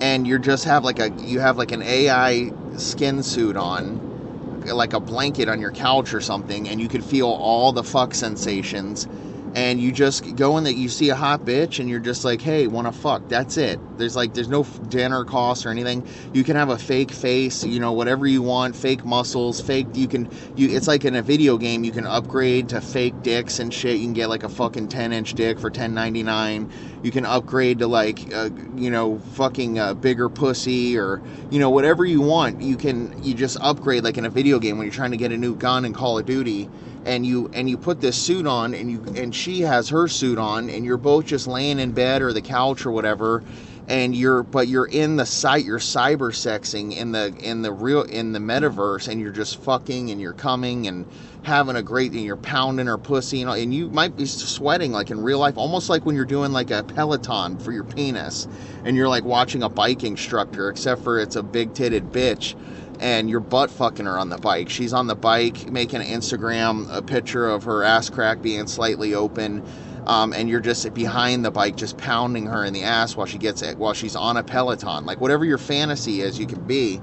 and 0.00 0.26
you 0.26 0.38
just 0.38 0.64
have 0.64 0.84
like 0.84 0.98
a 0.98 1.10
you 1.18 1.40
have 1.40 1.58
like 1.58 1.72
an 1.72 1.82
AI 1.82 2.52
skin 2.76 3.22
suit 3.22 3.56
on, 3.56 4.62
like 4.66 4.92
a 4.92 5.00
blanket 5.00 5.48
on 5.48 5.60
your 5.60 5.72
couch 5.72 6.14
or 6.14 6.20
something, 6.20 6.68
and 6.68 6.80
you 6.80 6.88
could 6.88 7.04
feel 7.04 7.28
all 7.28 7.72
the 7.72 7.82
fuck 7.82 8.14
sensations 8.14 9.08
and 9.54 9.80
you 9.80 9.92
just 9.92 10.36
go 10.36 10.56
in 10.58 10.64
that 10.64 10.74
you 10.74 10.88
see 10.88 11.08
a 11.10 11.14
hot 11.14 11.40
bitch 11.44 11.78
and 11.78 11.88
you're 11.88 12.00
just 12.00 12.24
like 12.24 12.40
hey 12.40 12.66
want 12.66 12.86
to 12.86 12.92
fuck? 12.92 13.26
That's 13.28 13.56
it. 13.56 13.80
There's 13.98 14.16
like 14.16 14.34
there's 14.34 14.48
no 14.48 14.62
dinner 14.88 15.24
cost 15.24 15.66
or 15.66 15.70
anything. 15.70 16.06
You 16.32 16.44
can 16.44 16.56
have 16.56 16.70
a 16.70 16.78
fake 16.78 17.10
face 17.10 17.64
you 17.64 17.80
know 17.80 17.92
whatever 17.92 18.26
you 18.26 18.42
want 18.42 18.76
fake 18.76 19.04
muscles 19.04 19.60
fake 19.60 19.86
you 19.94 20.08
can 20.08 20.28
you 20.56 20.68
it's 20.70 20.88
like 20.88 21.04
in 21.04 21.16
a 21.16 21.22
video 21.22 21.56
game 21.56 21.84
you 21.84 21.92
can 21.92 22.06
upgrade 22.06 22.68
to 22.70 22.80
fake 22.80 23.22
dicks 23.22 23.58
and 23.58 23.72
shit. 23.72 23.98
You 23.98 24.06
can 24.06 24.14
get 24.14 24.28
like 24.28 24.42
a 24.42 24.48
fucking 24.48 24.88
10 24.88 25.12
inch 25.12 25.34
dick 25.34 25.58
for 25.58 25.70
10.99 25.70 26.70
you 27.02 27.10
can 27.10 27.24
upgrade 27.24 27.78
to 27.78 27.86
like 27.86 28.32
uh, 28.34 28.50
you 28.76 28.90
know 28.90 29.18
fucking 29.32 29.78
uh, 29.78 29.94
bigger 29.94 30.28
pussy 30.28 30.98
or 30.98 31.22
you 31.50 31.58
know 31.58 31.70
whatever 31.70 32.04
you 32.04 32.20
want. 32.20 32.60
You 32.60 32.76
can 32.76 33.22
you 33.22 33.34
just 33.34 33.56
upgrade 33.60 34.04
like 34.04 34.18
in 34.18 34.24
a 34.24 34.30
video 34.30 34.58
game 34.58 34.78
when 34.78 34.86
you're 34.86 34.94
trying 34.94 35.12
to 35.12 35.16
get 35.16 35.32
a 35.32 35.36
new 35.36 35.54
gun 35.54 35.84
in 35.84 35.92
call 35.92 36.18
of 36.18 36.26
duty 36.26 36.68
and 37.08 37.24
you 37.24 37.48
and 37.54 37.70
you 37.70 37.78
put 37.78 38.00
this 38.02 38.18
suit 38.18 38.46
on 38.46 38.74
and 38.74 38.90
you 38.90 39.02
and 39.16 39.34
she 39.34 39.62
has 39.62 39.88
her 39.88 40.06
suit 40.08 40.36
on 40.38 40.68
and 40.68 40.84
you're 40.84 40.98
both 40.98 41.24
just 41.24 41.46
laying 41.46 41.78
in 41.80 41.92
bed 41.92 42.20
or 42.20 42.34
the 42.34 42.42
couch 42.42 42.84
or 42.84 42.92
whatever 42.92 43.42
and 43.88 44.14
you're 44.14 44.42
but 44.42 44.68
you're 44.68 44.84
in 44.88 45.16
the 45.16 45.24
site 45.24 45.64
you're 45.64 45.78
cyber 45.78 46.30
sexing 46.30 46.94
in 46.94 47.12
the 47.12 47.34
in 47.40 47.62
the 47.62 47.72
real 47.72 48.02
in 48.02 48.32
the 48.32 48.38
metaverse 48.38 49.08
and 49.08 49.22
you're 49.22 49.32
just 49.32 49.56
fucking 49.56 50.10
and 50.10 50.20
you're 50.20 50.34
coming 50.34 50.86
and 50.86 51.06
having 51.42 51.76
a 51.76 51.82
great 51.82 52.12
and 52.12 52.22
you're 52.24 52.36
pounding 52.36 52.86
her 52.86 52.98
pussy 52.98 53.38
you 53.38 53.46
know, 53.46 53.52
and 53.52 53.72
you 53.72 53.88
might 53.88 54.14
be 54.14 54.26
sweating 54.26 54.92
like 54.92 55.10
in 55.10 55.18
real 55.22 55.38
life 55.38 55.56
almost 55.56 55.88
like 55.88 56.04
when 56.04 56.14
you're 56.14 56.26
doing 56.26 56.52
like 56.52 56.70
a 56.70 56.84
peloton 56.84 57.56
for 57.56 57.72
your 57.72 57.84
penis 57.84 58.46
and 58.84 58.96
you're 58.96 59.08
like 59.08 59.24
watching 59.24 59.62
a 59.62 59.70
bike 59.70 60.04
instructor 60.04 60.68
except 60.68 61.00
for 61.02 61.18
it's 61.18 61.36
a 61.36 61.42
big 61.42 61.72
titted 61.72 62.10
bitch 62.10 62.54
and 63.00 63.30
you're 63.30 63.40
butt 63.40 63.70
fucking 63.70 64.06
her 64.06 64.18
on 64.18 64.28
the 64.28 64.38
bike. 64.38 64.68
She's 64.68 64.92
on 64.92 65.06
the 65.06 65.14
bike 65.14 65.70
making 65.70 66.00
Instagram 66.00 66.88
a 66.94 67.02
picture 67.02 67.48
of 67.48 67.64
her 67.64 67.82
ass 67.82 68.10
crack 68.10 68.42
being 68.42 68.66
slightly 68.66 69.14
open. 69.14 69.64
Um, 70.06 70.32
and 70.32 70.48
you're 70.48 70.60
just 70.60 70.94
behind 70.94 71.44
the 71.44 71.50
bike, 71.50 71.76
just 71.76 71.98
pounding 71.98 72.46
her 72.46 72.64
in 72.64 72.72
the 72.72 72.82
ass 72.82 73.14
while 73.14 73.26
she 73.26 73.36
gets 73.36 73.60
it, 73.60 73.76
while 73.76 73.92
she's 73.92 74.16
on 74.16 74.38
a 74.38 74.42
Peloton, 74.42 75.04
like 75.04 75.20
whatever 75.20 75.44
your 75.44 75.58
fantasy 75.58 76.22
is, 76.22 76.38
you 76.38 76.46
can 76.46 76.66
be. 76.66 76.98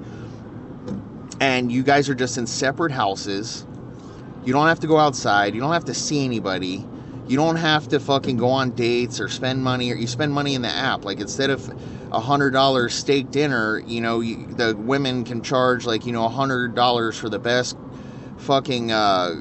And 1.39 1.71
you 1.71 1.83
guys 1.83 2.09
are 2.09 2.15
just 2.15 2.37
in 2.37 2.47
separate 2.47 2.91
houses. 2.91 3.65
You 4.43 4.53
don't 4.53 4.67
have 4.67 4.79
to 4.79 4.87
go 4.87 4.97
outside. 4.97 5.53
You 5.53 5.61
don't 5.61 5.73
have 5.73 5.85
to 5.85 5.93
see 5.93 6.25
anybody. 6.25 6.85
You 7.27 7.37
don't 7.37 7.55
have 7.55 7.87
to 7.89 7.99
fucking 7.99 8.37
go 8.37 8.49
on 8.49 8.71
dates 8.71 9.19
or 9.19 9.27
spend 9.29 9.63
money, 9.63 9.91
or 9.91 9.95
you 9.95 10.07
spend 10.07 10.33
money 10.33 10.53
in 10.53 10.61
the 10.61 10.69
app. 10.69 11.05
Like 11.05 11.19
instead 11.19 11.49
of 11.49 11.67
a 12.11 12.19
hundred 12.19 12.51
dollar 12.51 12.89
steak 12.89 13.31
dinner, 13.31 13.79
you 13.79 14.01
know, 14.01 14.19
you, 14.19 14.45
the 14.47 14.75
women 14.75 15.23
can 15.23 15.41
charge 15.41 15.85
like 15.85 16.05
you 16.05 16.11
know 16.11 16.25
a 16.25 16.29
hundred 16.29 16.75
dollars 16.75 17.17
for 17.17 17.29
the 17.29 17.39
best 17.39 17.75
fucking 18.37 18.91
uh, 18.91 19.35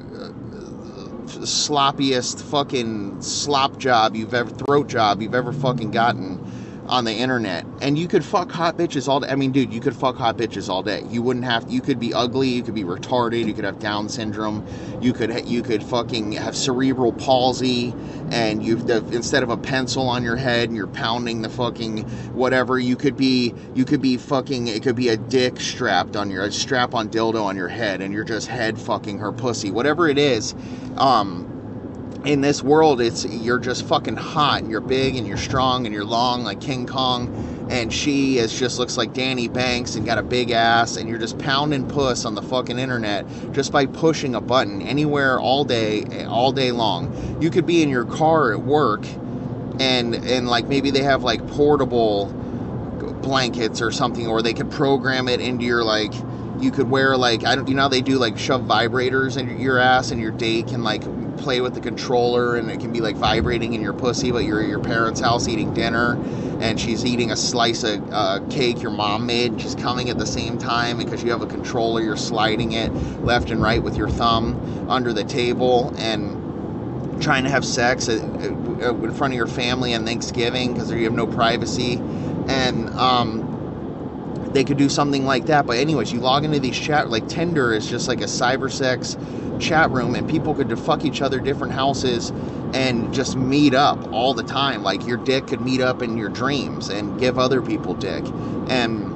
sloppiest 1.25 2.41
fucking 2.41 3.21
slop 3.21 3.77
job 3.77 4.15
you've 4.15 4.33
ever 4.33 4.49
throat 4.49 4.87
job 4.87 5.21
you've 5.21 5.35
ever 5.35 5.51
fucking 5.51 5.91
gotten 5.91 6.39
on 6.87 7.05
the 7.05 7.13
internet 7.13 7.65
and 7.81 7.97
you 7.97 8.07
could 8.07 8.23
fuck 8.23 8.51
hot 8.51 8.77
bitches 8.77 9.07
all 9.07 9.19
day. 9.19 9.27
I 9.29 9.35
mean, 9.35 9.51
dude, 9.51 9.73
you 9.73 9.81
could 9.81 9.95
fuck 9.95 10.15
hot 10.15 10.37
bitches 10.37 10.69
all 10.69 10.83
day. 10.83 11.03
You 11.09 11.21
wouldn't 11.21 11.45
have 11.45 11.69
you 11.69 11.81
could 11.81 11.99
be 11.99 12.13
ugly, 12.13 12.49
you 12.49 12.63
could 12.63 12.75
be 12.75 12.83
retarded, 12.83 13.45
you 13.45 13.53
could 13.53 13.65
have 13.65 13.79
down 13.79 14.09
syndrome, 14.09 14.65
you 15.01 15.13
could 15.13 15.47
you 15.47 15.61
could 15.61 15.83
fucking 15.83 16.33
have 16.33 16.55
cerebral 16.55 17.13
palsy 17.13 17.95
and 18.31 18.63
you 18.63 18.77
instead 19.11 19.43
of 19.43 19.49
a 19.49 19.57
pencil 19.57 20.07
on 20.07 20.23
your 20.23 20.35
head 20.35 20.69
and 20.69 20.77
you're 20.77 20.87
pounding 20.87 21.41
the 21.41 21.49
fucking 21.49 22.03
whatever, 22.33 22.79
you 22.79 22.95
could 22.95 23.17
be 23.17 23.53
you 23.73 23.85
could 23.85 24.01
be 24.01 24.17
fucking 24.17 24.67
it 24.67 24.83
could 24.83 24.95
be 24.95 25.09
a 25.09 25.17
dick 25.17 25.59
strapped 25.59 26.15
on 26.15 26.29
your 26.29 26.43
a 26.43 26.51
strap 26.51 26.93
on 26.93 27.09
dildo 27.09 27.43
on 27.43 27.55
your 27.55 27.69
head 27.69 28.01
and 28.01 28.13
you're 28.13 28.23
just 28.23 28.47
head 28.47 28.79
fucking 28.79 29.19
her 29.19 29.31
pussy. 29.31 29.71
Whatever 29.71 30.07
it 30.07 30.17
is, 30.17 30.55
um 30.97 31.51
in 32.25 32.41
this 32.41 32.63
world 32.63 32.99
it's 32.99 33.23
you're 33.25 33.59
just 33.59 33.83
fucking 33.85 34.15
hot 34.15 34.61
and 34.61 34.71
you're 34.71 34.81
big 34.81 35.15
and 35.15 35.27
you're 35.27 35.37
strong 35.37 35.85
and 35.85 35.93
you're 35.93 36.03
long 36.03 36.43
like 36.43 36.59
King 36.59 36.87
Kong 36.87 37.67
and 37.69 37.93
she 37.93 38.39
is 38.39 38.57
just 38.57 38.79
looks 38.79 38.97
like 38.97 39.13
Danny 39.13 39.47
Banks 39.47 39.95
and 39.95 40.05
got 40.05 40.17
a 40.17 40.23
big 40.23 40.49
ass 40.49 40.97
and 40.97 41.07
you're 41.07 41.19
just 41.19 41.37
pounding 41.37 41.87
puss 41.87 42.25
on 42.25 42.33
the 42.33 42.41
fucking 42.41 42.79
internet 42.79 43.25
just 43.51 43.71
by 43.71 43.85
pushing 43.85 44.33
a 44.33 44.41
button 44.41 44.81
anywhere 44.81 45.39
all 45.39 45.63
day 45.63 46.25
all 46.25 46.51
day 46.51 46.71
long. 46.71 47.37
You 47.41 47.51
could 47.51 47.65
be 47.65 47.83
in 47.83 47.89
your 47.89 48.05
car 48.05 48.53
at 48.53 48.61
work 48.61 49.05
and 49.79 50.15
and 50.15 50.47
like 50.47 50.67
maybe 50.67 50.89
they 50.89 51.03
have 51.03 51.23
like 51.23 51.45
portable 51.49 52.27
blankets 53.21 53.81
or 53.81 53.91
something 53.91 54.25
or 54.27 54.41
they 54.41 54.53
could 54.53 54.71
program 54.71 55.27
it 55.27 55.39
into 55.39 55.63
your 55.63 55.83
like 55.83 56.13
you 56.65 56.71
could 56.71 56.89
wear 56.89 57.15
like 57.15 57.45
I 57.45 57.55
don't 57.55 57.67
you 57.69 57.75
know 57.75 57.87
they 57.87 58.01
do 58.01 58.17
like 58.17 58.37
shove 58.37 58.63
vibrators 58.63 59.37
in 59.37 59.59
your 59.59 59.77
ass 59.77 60.11
and 60.11 60.19
your 60.19 60.31
date 60.31 60.67
can 60.67 60.83
like 60.83 61.03
play 61.37 61.61
with 61.61 61.75
the 61.75 61.79
controller 61.79 62.55
and 62.55 62.69
it 62.71 62.79
can 62.79 62.91
be 62.91 63.01
like 63.01 63.15
vibrating 63.15 63.73
in 63.73 63.81
your 63.81 63.93
pussy, 63.93 64.31
but 64.31 64.39
you're 64.39 64.61
at 64.61 64.67
your 64.67 64.79
parents' 64.79 65.19
house 65.19 65.47
eating 65.47 65.73
dinner 65.73 66.19
and 66.59 66.79
she's 66.79 67.05
eating 67.05 67.31
a 67.31 67.35
slice 67.35 67.83
of 67.83 68.01
uh, 68.11 68.39
cake 68.49 68.81
your 68.81 68.91
mom 68.91 69.25
made 69.25 69.51
and 69.51 69.61
she's 69.61 69.75
coming 69.75 70.09
at 70.09 70.17
the 70.17 70.25
same 70.25 70.57
time 70.57 70.97
because 70.97 71.23
you 71.23 71.29
have 71.31 71.41
a 71.41 71.47
controller, 71.47 72.01
you're 72.01 72.17
sliding 72.17 72.71
it 72.71 72.91
left 73.23 73.51
and 73.51 73.61
right 73.61 73.83
with 73.83 73.95
your 73.95 74.09
thumb 74.09 74.87
under 74.89 75.13
the 75.13 75.23
table 75.23 75.93
and 75.97 76.41
trying 77.21 77.43
to 77.43 77.49
have 77.49 77.63
sex 77.63 78.07
in 78.07 79.13
front 79.13 79.33
of 79.33 79.37
your 79.37 79.47
family 79.47 79.93
on 79.93 80.03
Thanksgiving 80.03 80.73
because 80.73 80.91
you 80.91 81.03
have 81.03 81.13
no 81.13 81.27
privacy. 81.27 82.01
And, 82.47 82.89
um, 82.91 83.44
they 84.55 84.63
could 84.63 84.77
do 84.77 84.89
something 84.89 85.25
like 85.25 85.45
that. 85.47 85.65
But 85.65 85.77
anyways, 85.77 86.11
you 86.13 86.19
log 86.19 86.45
into 86.45 86.59
these 86.59 86.77
chat 86.77 87.09
like 87.09 87.27
Tinder 87.27 87.73
is 87.73 87.87
just 87.89 88.07
like 88.07 88.21
a 88.21 88.25
cyber 88.25 88.71
sex 88.71 89.17
chat 89.59 89.91
room, 89.91 90.15
and 90.15 90.27
people 90.29 90.53
could 90.55 90.77
fuck 90.79 91.05
each 91.05 91.21
other 91.21 91.39
different 91.39 91.73
houses 91.73 92.31
and 92.73 93.13
just 93.13 93.35
meet 93.35 93.73
up 93.73 94.11
all 94.11 94.33
the 94.33 94.43
time. 94.43 94.83
Like 94.83 95.05
your 95.05 95.17
dick 95.17 95.47
could 95.47 95.61
meet 95.61 95.81
up 95.81 96.01
in 96.01 96.17
your 96.17 96.29
dreams 96.29 96.89
and 96.89 97.19
give 97.19 97.37
other 97.39 97.61
people 97.61 97.93
dick. 97.93 98.23
And 98.69 99.15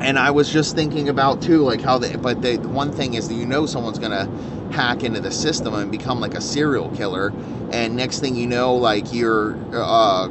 and 0.00 0.18
I 0.18 0.30
was 0.30 0.50
just 0.50 0.74
thinking 0.76 1.08
about 1.08 1.42
too, 1.42 1.62
like 1.62 1.80
how 1.80 1.98
they. 1.98 2.14
But 2.16 2.42
they, 2.42 2.56
the 2.56 2.68
one 2.68 2.92
thing 2.92 3.14
is 3.14 3.28
that 3.28 3.34
you 3.34 3.46
know 3.46 3.66
someone's 3.66 3.98
gonna 3.98 4.30
hack 4.70 5.02
into 5.02 5.20
the 5.20 5.32
system 5.32 5.74
and 5.74 5.90
become 5.90 6.20
like 6.20 6.34
a 6.34 6.40
serial 6.40 6.90
killer, 6.90 7.32
and 7.72 7.96
next 7.96 8.20
thing 8.20 8.36
you 8.36 8.46
know, 8.46 8.76
like 8.76 9.12
you're 9.12 9.56
uh, 9.74 10.28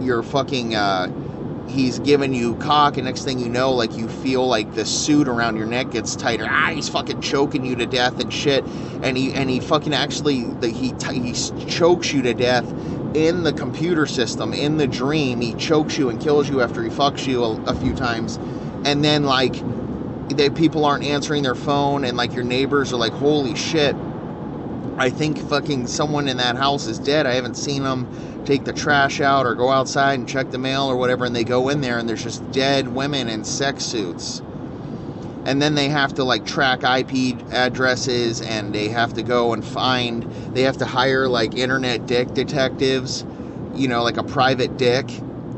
you're 0.00 0.22
fucking. 0.22 0.74
Uh, 0.74 1.10
he's 1.68 1.98
giving 2.00 2.34
you 2.34 2.56
cock, 2.56 2.96
and 2.96 3.06
next 3.06 3.24
thing 3.24 3.38
you 3.38 3.48
know, 3.48 3.72
like 3.72 3.96
you 3.96 4.08
feel 4.08 4.46
like 4.46 4.74
the 4.74 4.84
suit 4.84 5.28
around 5.28 5.56
your 5.56 5.66
neck 5.66 5.90
gets 5.90 6.16
tighter. 6.16 6.46
Ah, 6.48 6.70
he's 6.74 6.88
fucking 6.88 7.20
choking 7.20 7.64
you 7.64 7.76
to 7.76 7.86
death 7.86 8.20
and 8.20 8.32
shit. 8.32 8.64
And 9.02 9.16
he 9.16 9.32
and 9.32 9.48
he 9.50 9.60
fucking 9.60 9.94
actually 9.94 10.44
the, 10.44 10.68
he 10.68 10.94
he 11.12 11.32
chokes 11.66 12.12
you 12.12 12.22
to 12.22 12.34
death 12.34 12.70
in 13.14 13.42
the 13.42 13.52
computer 13.52 14.06
system 14.06 14.52
in 14.52 14.76
the 14.76 14.86
dream. 14.86 15.40
He 15.40 15.54
chokes 15.54 15.98
you 15.98 16.10
and 16.10 16.20
kills 16.20 16.48
you 16.48 16.60
after 16.60 16.82
he 16.82 16.90
fucks 16.90 17.26
you 17.26 17.44
a, 17.44 17.62
a 17.64 17.74
few 17.74 17.94
times, 17.94 18.36
and 18.84 19.04
then 19.04 19.24
like 19.24 19.54
they 20.28 20.50
people 20.50 20.84
aren't 20.84 21.04
answering 21.04 21.42
their 21.42 21.54
phone, 21.54 22.04
and 22.04 22.16
like 22.16 22.34
your 22.34 22.44
neighbors 22.44 22.92
are 22.92 22.98
like, 22.98 23.12
holy 23.12 23.54
shit 23.54 23.96
I 24.98 25.10
think 25.10 25.38
fucking 25.38 25.86
someone 25.86 26.26
in 26.26 26.38
that 26.38 26.56
house 26.56 26.86
is 26.86 26.98
dead. 26.98 27.24
I 27.24 27.34
haven't 27.34 27.54
seen 27.54 27.84
them 27.84 28.08
take 28.48 28.64
the 28.64 28.72
trash 28.72 29.20
out 29.20 29.44
or 29.44 29.54
go 29.54 29.68
outside 29.68 30.18
and 30.18 30.26
check 30.26 30.50
the 30.50 30.58
mail 30.58 30.84
or 30.84 30.96
whatever, 30.96 31.26
and 31.26 31.36
they 31.36 31.44
go 31.44 31.68
in 31.68 31.82
there 31.82 31.98
and 31.98 32.08
there's 32.08 32.22
just 32.22 32.50
dead 32.50 32.88
women 32.88 33.28
in 33.28 33.44
sex 33.44 33.84
suits. 33.84 34.40
And 35.44 35.60
then 35.60 35.74
they 35.74 35.90
have 35.90 36.14
to 36.14 36.24
like 36.24 36.46
track 36.46 36.82
IP 36.82 37.38
addresses 37.52 38.40
and 38.40 38.74
they 38.74 38.88
have 38.88 39.12
to 39.14 39.22
go 39.22 39.52
and 39.52 39.62
find, 39.62 40.22
they 40.54 40.62
have 40.62 40.78
to 40.78 40.86
hire 40.86 41.28
like 41.28 41.56
internet 41.56 42.06
dick 42.06 42.32
detectives, 42.32 43.26
you 43.74 43.86
know, 43.86 44.02
like 44.02 44.16
a 44.16 44.24
private 44.24 44.78
dick, 44.78 45.06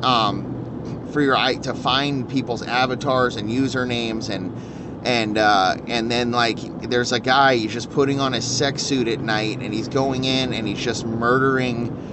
um, 0.03 1.09
for 1.13 1.21
your 1.21 1.37
eye 1.37 1.55
to 1.57 1.75
find 1.75 2.29
people's 2.29 2.63
avatars 2.63 3.37
and 3.37 3.49
usernames 3.51 4.31
and 4.31 4.57
and 5.05 5.39
uh, 5.39 5.77
and 5.87 6.11
then 6.11 6.31
like 6.31 6.59
there's 6.91 7.13
a 7.13 7.21
guy 7.21 7.57
he's 7.57 7.73
just 7.73 7.91
putting 7.91 8.21
on 8.21 8.35
a 8.35 8.43
sex 8.43 8.83
suit 8.83 9.09
at 9.09 9.21
night 9.21 9.61
and 9.61 9.73
he's 9.73 9.89
going 9.89 10.25
in 10.25 10.53
and 10.53 10.69
he's 10.69 10.79
just 10.79 11.07
murdering 11.07 12.10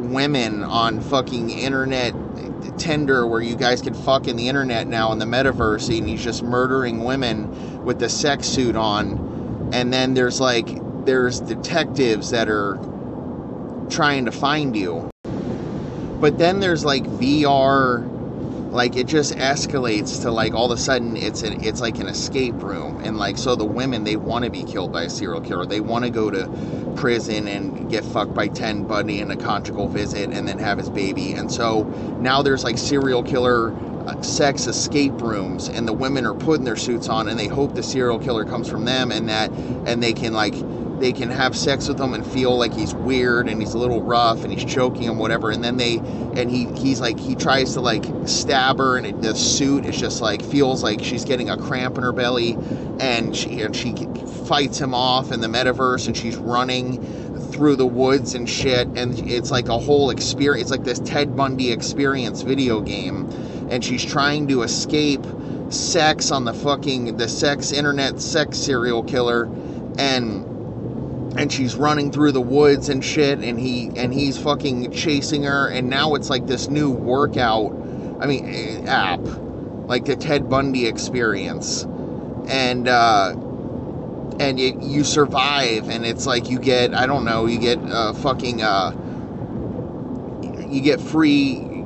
women 0.00 0.62
on 0.62 1.00
fucking 1.00 1.50
internet 1.50 2.14
Tinder 2.78 3.26
where 3.26 3.40
you 3.40 3.56
guys 3.56 3.82
can 3.82 3.94
fuck 3.94 4.26
in 4.26 4.36
the 4.36 4.48
internet 4.48 4.86
now 4.86 5.12
in 5.12 5.18
the 5.18 5.24
metaverse 5.26 5.96
and 5.96 6.08
he's 6.08 6.24
just 6.24 6.42
murdering 6.42 7.04
women 7.04 7.84
with 7.84 7.98
the 7.98 8.08
sex 8.08 8.46
suit 8.46 8.76
on. 8.76 9.70
And 9.72 9.92
then 9.92 10.14
there's 10.14 10.40
like 10.40 10.68
there's 11.04 11.40
detectives 11.40 12.30
that 12.30 12.48
are 12.48 12.78
trying 13.90 14.24
to 14.24 14.32
find 14.32 14.74
you. 14.76 15.10
But 16.20 16.38
then 16.38 16.60
there's 16.60 16.84
like 16.84 17.04
VR 17.04 18.06
like 18.70 18.96
it 18.96 19.06
just 19.06 19.34
escalates 19.34 20.22
to 20.22 20.30
like 20.30 20.54
all 20.54 20.70
of 20.70 20.78
a 20.78 20.80
sudden 20.80 21.16
it's 21.16 21.42
an 21.42 21.62
it's 21.64 21.80
like 21.80 21.98
an 21.98 22.06
escape 22.06 22.54
room. 22.62 23.00
And 23.02 23.18
like 23.18 23.36
so 23.36 23.56
the 23.56 23.64
women 23.64 24.04
they 24.04 24.16
want 24.16 24.44
to 24.44 24.50
be 24.50 24.64
killed 24.64 24.92
by 24.92 25.04
a 25.04 25.10
serial 25.10 25.40
killer. 25.40 25.66
They 25.66 25.80
want 25.80 26.04
to 26.04 26.10
go 26.10 26.30
to 26.30 26.48
prison 26.96 27.48
and 27.48 27.90
get 27.90 28.04
fucked 28.04 28.34
by 28.34 28.48
Ted 28.48 28.86
Bundy 28.86 29.20
in 29.20 29.30
a 29.30 29.36
conjugal 29.36 29.88
visit 29.88 30.30
and 30.30 30.46
then 30.46 30.58
have 30.58 30.78
his 30.78 30.90
baby. 30.90 31.32
And 31.32 31.50
so 31.50 31.82
now 32.20 32.42
there's 32.42 32.64
like 32.64 32.78
serial 32.78 33.22
killer 33.22 33.72
uh, 34.06 34.20
sex 34.22 34.66
escape 34.66 35.20
rooms. 35.20 35.68
And 35.68 35.86
the 35.86 35.92
women 35.92 36.24
are 36.24 36.34
putting 36.34 36.64
their 36.64 36.76
suits 36.76 37.08
on 37.08 37.28
and 37.28 37.38
they 37.38 37.48
hope 37.48 37.74
the 37.74 37.82
serial 37.82 38.18
killer 38.18 38.44
comes 38.44 38.68
from 38.68 38.84
them 38.84 39.10
and 39.10 39.28
that 39.28 39.50
and 39.50 40.02
they 40.02 40.12
can 40.12 40.32
like 40.32 40.54
they 41.00 41.12
can 41.12 41.30
have 41.30 41.56
sex 41.56 41.88
with 41.88 41.98
him 41.98 42.14
and 42.14 42.24
feel 42.24 42.56
like 42.56 42.72
he's 42.72 42.94
weird 42.94 43.48
and 43.48 43.60
he's 43.60 43.74
a 43.74 43.78
little 43.78 44.02
rough 44.02 44.44
and 44.44 44.52
he's 44.52 44.64
choking 44.70 45.04
him 45.04 45.18
whatever. 45.18 45.50
And 45.50 45.64
then 45.64 45.76
they 45.76 45.96
and 45.96 46.50
he 46.50 46.66
he's 46.74 47.00
like 47.00 47.18
he 47.18 47.34
tries 47.34 47.72
to 47.74 47.80
like 47.80 48.04
stab 48.26 48.78
her 48.78 48.96
and 48.96 49.06
it, 49.06 49.22
the 49.22 49.34
suit 49.34 49.86
is 49.86 49.98
just 49.98 50.20
like 50.20 50.42
feels 50.42 50.82
like 50.82 51.02
she's 51.02 51.24
getting 51.24 51.50
a 51.50 51.56
cramp 51.56 51.96
in 51.96 52.04
her 52.04 52.12
belly. 52.12 52.56
And 53.00 53.34
she 53.34 53.62
and 53.62 53.74
she 53.74 53.94
fights 54.46 54.78
him 54.78 54.94
off 54.94 55.32
in 55.32 55.40
the 55.40 55.48
metaverse 55.48 56.06
and 56.06 56.16
she's 56.16 56.36
running 56.36 57.02
through 57.50 57.76
the 57.76 57.86
woods 57.86 58.34
and 58.34 58.48
shit. 58.48 58.86
And 58.88 59.18
it's 59.30 59.50
like 59.50 59.68
a 59.68 59.78
whole 59.78 60.10
experience 60.10 60.60
it's 60.60 60.70
like 60.70 60.84
this 60.84 61.00
Ted 61.00 61.34
Bundy 61.34 61.72
experience 61.72 62.42
video 62.42 62.80
game. 62.80 63.28
And 63.70 63.84
she's 63.84 64.04
trying 64.04 64.48
to 64.48 64.62
escape 64.62 65.24
sex 65.70 66.30
on 66.32 66.44
the 66.44 66.52
fucking 66.52 67.16
the 67.16 67.28
sex 67.28 67.72
internet 67.72 68.20
sex 68.20 68.58
serial 68.58 69.02
killer. 69.02 69.44
And 69.98 70.49
and 71.40 71.52
she's 71.52 71.74
running 71.74 72.12
through 72.12 72.32
the 72.32 72.40
woods 72.40 72.88
and 72.88 73.04
shit 73.04 73.40
and 73.40 73.58
he 73.58 73.90
and 73.96 74.14
he's 74.14 74.38
fucking 74.38 74.92
chasing 74.92 75.42
her 75.42 75.68
and 75.68 75.88
now 75.88 76.14
it's 76.14 76.30
like 76.30 76.46
this 76.46 76.68
new 76.68 76.90
workout 76.90 77.72
i 78.20 78.26
mean 78.26 78.46
eh, 78.48 78.84
app 78.86 79.20
like 79.90 80.04
the 80.04 80.14
ted 80.14 80.48
bundy 80.48 80.86
experience. 80.86 81.82
And 82.46 82.86
uh 82.86 83.34
and 84.38 84.58
you, 84.58 84.78
you 84.80 85.02
survive 85.02 85.90
and 85.90 86.06
it's 86.06 86.26
like 86.26 86.48
you 86.48 86.60
get 86.60 86.94
i 86.94 87.06
don't 87.06 87.24
know 87.24 87.46
you 87.46 87.58
get 87.58 87.78
uh 87.90 88.12
fucking 88.12 88.62
uh 88.62 88.92
you 90.68 90.80
get 90.80 91.00
free 91.00 91.84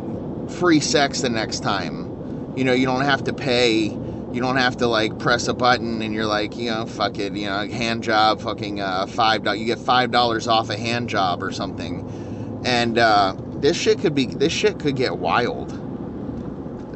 free 0.48 0.80
sex 0.80 1.22
the 1.22 1.30
next 1.30 1.60
time. 1.60 2.52
You 2.56 2.64
know 2.64 2.74
you 2.74 2.84
don't 2.84 3.00
have 3.00 3.24
to 3.24 3.32
pay 3.32 3.88
you 4.34 4.40
don't 4.40 4.56
have 4.56 4.76
to 4.78 4.88
like 4.88 5.16
press 5.20 5.46
a 5.46 5.54
button 5.54 6.02
and 6.02 6.12
you're 6.12 6.26
like, 6.26 6.56
you 6.56 6.68
know, 6.68 6.84
fuck 6.86 7.20
it, 7.20 7.34
you 7.34 7.46
know, 7.46 7.68
hand 7.68 8.02
job, 8.02 8.40
fucking 8.40 8.80
uh, 8.80 9.06
five 9.06 9.44
dollars. 9.44 9.60
You 9.60 9.66
get 9.66 9.78
five 9.78 10.10
dollars 10.10 10.48
off 10.48 10.70
a 10.70 10.76
hand 10.76 11.08
job 11.08 11.40
or 11.40 11.52
something, 11.52 12.60
and 12.64 12.98
uh, 12.98 13.36
this 13.58 13.76
shit 13.76 14.00
could 14.00 14.12
be, 14.14 14.26
this 14.26 14.52
shit 14.52 14.80
could 14.80 14.96
get 14.96 15.18
wild. 15.18 15.70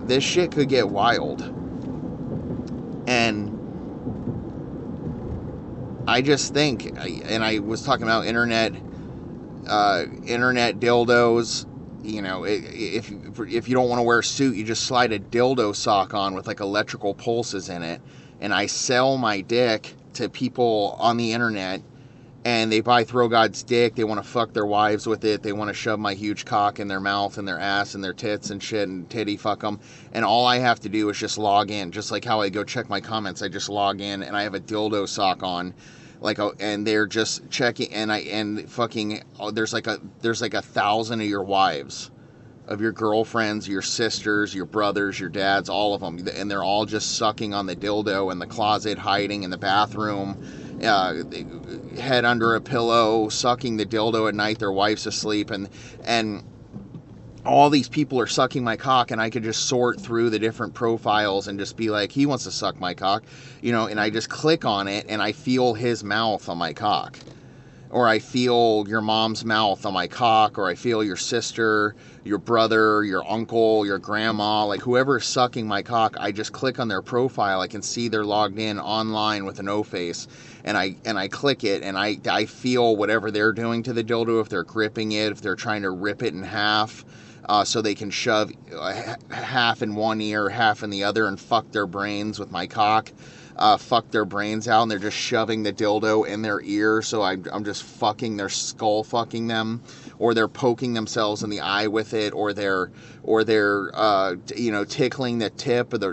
This 0.09 0.25
shit 0.25 0.51
could 0.51 0.69
get 0.69 0.89
wild, 0.89 1.43
and 3.07 3.55
I 6.09 6.21
just 6.23 6.53
think, 6.53 6.87
and 6.87 7.45
I 7.45 7.61
was 7.61 7.85
talking 7.85 8.03
about 8.03 8.27
internet, 8.27 8.73
uh, 9.69 10.07
internet 10.27 10.81
dildos 10.81 11.67
you 12.03 12.23
know, 12.23 12.45
if 12.45 13.11
if 13.11 13.69
you 13.69 13.75
don't 13.75 13.89
want 13.89 13.99
to 13.99 14.05
wear 14.05 14.21
a 14.21 14.25
suit, 14.25 14.57
you 14.57 14.65
just 14.65 14.85
slide 14.85 15.13
a 15.13 15.19
dildo 15.19 15.75
sock 15.75 16.15
on 16.15 16.35
with 16.35 16.47
like 16.47 16.61
electrical 16.61 17.15
pulses 17.15 17.69
in 17.69 17.83
it, 17.83 18.01
and 18.41 18.53
I 18.55 18.67
sell 18.67 19.17
my 19.17 19.41
dick 19.41 19.95
to 20.15 20.29
people 20.29 20.97
on 20.99 21.17
the 21.17 21.33
internet, 21.33 21.83
and 22.45 22.71
they 22.73 22.81
buy 22.81 23.05
Throw 23.05 23.29
God's 23.29 23.63
dick. 23.63 23.95
They 23.95 24.05
want 24.05 24.23
to 24.23 24.29
fuck 24.29 24.53
their 24.53 24.67
wives 24.67 25.07
with 25.07 25.25
it. 25.25 25.43
They 25.43 25.53
want 25.53 25.69
to 25.69 25.75
shove 25.75 25.99
my 25.99 26.15
huge 26.15 26.45
cock 26.45 26.81
in 26.81 26.89
their 26.89 27.01
mouth 27.01 27.37
and 27.37 27.47
their 27.47 27.59
ass 27.59 27.95
and 27.95 28.03
their 28.03 28.13
tits 28.13 28.51
and 28.51 28.63
shit 28.63 28.89
and 28.89 29.09
titty 29.11 29.37
fuck 29.37 29.61
them. 29.61 29.81
And 30.13 30.25
all 30.25 30.47
I 30.47 30.59
have 30.59 30.81
to 30.81 30.89
do 30.89 31.09
is 31.11 31.19
just 31.19 31.37
log 31.37 31.71
in, 31.71 31.91
just 31.93 32.11
like 32.11 32.25
how 32.25 32.41
I 32.41 32.49
go 32.49 32.65
check 32.65 32.89
my 32.89 33.01
comments. 33.01 33.43
I 33.43 33.49
just 33.49 33.69
log 33.69 34.01
in 34.01 34.23
and 34.23 34.37
I 34.37 34.45
have 34.45 34.55
a 34.55 34.61
dildo 34.61 35.09
sock 35.09 35.43
on 35.43 35.75
like 36.21 36.39
a, 36.39 36.53
and 36.61 36.87
they're 36.87 37.07
just 37.07 37.49
checking 37.51 37.93
and 37.93 38.13
I 38.13 38.19
and 38.19 38.71
fucking 38.71 39.23
oh, 39.39 39.51
there's 39.51 39.73
like 39.73 39.87
a 39.87 40.01
there's 40.21 40.43
like 40.43 40.55
a 40.55 40.63
thousand 40.63 41.21
of 41.21 41.27
your 41.27 41.43
wives 41.43 42.11
of 42.69 42.83
your 42.83 42.93
girlfriends, 42.93 43.67
your 43.67 43.81
sisters, 43.81 44.55
your 44.55 44.67
brothers, 44.67 45.19
your 45.19 45.31
dads, 45.31 45.71
all 45.71 45.95
of 45.95 46.03
them, 46.03 46.29
and 46.37 46.51
they're 46.51 46.63
all 46.63 46.85
just 46.85 47.17
sucking 47.17 47.55
on 47.55 47.65
the 47.65 47.75
dildo 47.75 48.31
in 48.31 48.39
the 48.39 48.47
closet, 48.47 48.99
hiding 48.99 49.43
in 49.43 49.49
the 49.49 49.57
bathroom, 49.57 50.37
uh, 50.85 51.15
head 51.99 52.27
under 52.27 52.55
a 52.55 52.61
pillow, 52.61 53.31
sucking 53.31 53.79
the 53.79 53.87
dildo 53.87 54.29
at 54.29 54.35
night. 54.35 54.59
Their 54.59 54.71
wife's 54.71 55.07
asleep, 55.07 55.51
and 55.51 55.71
and 56.05 56.45
all 57.49 57.71
these 57.71 57.89
people 57.89 58.21
are 58.21 58.27
sucking 58.27 58.63
my 58.63 58.77
cock 58.77 59.11
and 59.11 59.21
I 59.21 59.31
could 59.31 59.43
just 59.43 59.67
sort 59.67 59.99
through 59.99 60.29
the 60.31 60.39
different 60.39 60.75
profiles 60.75 61.49
and 61.49 61.59
just 61.59 61.77
be 61.77 61.89
like, 61.89 62.13
he 62.13 62.27
wants 62.27 62.45
to 62.45 62.51
suck 62.51 62.79
my 62.79 62.93
cock, 62.93 63.25
you 63.63 63.73
know, 63.73 63.87
and 63.87 63.99
I 63.99 64.11
just 64.11 64.29
click 64.29 64.67
on 64.67 64.87
it 64.87 65.07
and 65.09 65.23
I 65.23 65.33
feel 65.33 65.73
his 65.73 66.05
mouth 66.05 66.47
on 66.49 66.59
my 66.59 66.75
cock. 66.75 67.19
Or 67.91 68.07
I 68.07 68.19
feel 68.19 68.85
your 68.87 69.01
mom's 69.01 69.47
mouth 69.47 69.87
on 69.87 69.95
my 69.95 70.07
cock, 70.07 70.59
or 70.59 70.69
I 70.69 70.75
feel 70.75 71.03
your 71.03 71.17
sister, 71.17 71.97
your 72.23 72.37
brother, 72.37 73.03
your 73.03 73.27
uncle, 73.27 73.87
your 73.87 73.99
grandma, 73.99 74.67
like 74.67 74.83
whoever's 74.83 75.25
sucking 75.25 75.67
my 75.67 75.81
cock, 75.81 76.15
I 76.21 76.31
just 76.31 76.53
click 76.53 76.79
on 76.79 76.89
their 76.89 77.01
profile. 77.01 77.63
I 77.63 77.67
can 77.67 77.81
see 77.81 78.09
they're 78.09 78.27
logged 78.27 78.59
in 78.59 78.79
online 78.79 79.47
with 79.47 79.59
an 79.59 79.71
O 79.71 79.83
face, 79.83 80.29
and 80.65 80.77
I 80.77 80.97
and 81.07 81.19
I 81.19 81.29
click 81.29 81.65
it, 81.65 81.83
and 81.83 81.97
I 81.97 82.19
I 82.29 82.45
feel 82.45 82.95
whatever 82.95 83.31
they're 83.31 83.55
doing 83.55 83.83
to 83.85 83.95
the 83.95 84.05
dildo, 84.05 84.43
if 84.43 84.51
they're 84.51 84.65
gripping 84.65 85.13
it, 85.13 85.33
if 85.33 85.41
they're 85.41 85.57
trying 85.57 85.81
to 85.81 85.91
rip 85.91 86.23
it 86.23 86.35
in 86.35 86.43
half, 86.43 87.07
uh, 87.49 87.65
so 87.65 87.81
they 87.81 87.95
can 87.95 88.11
shove 88.11 88.53
uh, 88.75 89.15
half 89.31 89.83
in 89.83 89.95
one 89.95 90.21
ear, 90.21 90.49
half 90.49 90.83
in 90.83 90.91
the 90.91 91.05
other, 91.05 91.27
and 91.27 91.41
fuck 91.41 91.71
their 91.73 91.87
brains 91.87 92.39
with 92.39 92.51
my 92.51 92.67
cock. 92.67 93.11
Uh, 93.57 93.77
fuck 93.77 94.09
their 94.13 94.25
brains 94.25 94.69
out, 94.69 94.83
and 94.83 94.91
they're 94.91 95.01
just 95.01 95.17
shoving 95.17 95.65
the 95.65 95.73
dildo 95.73 96.27
in 96.27 96.43
their 96.43 96.61
ear. 96.63 97.03
So 97.03 97.23
I, 97.23 97.39
I'm 97.53 97.65
just 97.65 97.83
fucking 97.83 98.37
their 98.37 98.49
skull, 98.49 99.03
fucking 99.03 99.49
them, 99.49 99.83
or 100.19 100.35
they're 100.35 100.49
poking 100.49 100.95
themselves 100.95 101.43
in 101.43 101.51
the 101.51 101.61
eye 101.61 101.87
with 101.87 102.15
it, 102.15 102.33
or 102.33 102.53
they're, 102.53 102.91
or 103.23 103.45
they're, 103.45 103.91
uh, 103.95 104.37
you 104.57 104.73
know, 104.73 104.85
tickling 104.85 105.39
the 105.39 105.51
tip 105.51 105.93
of 105.93 106.01
the 106.01 106.13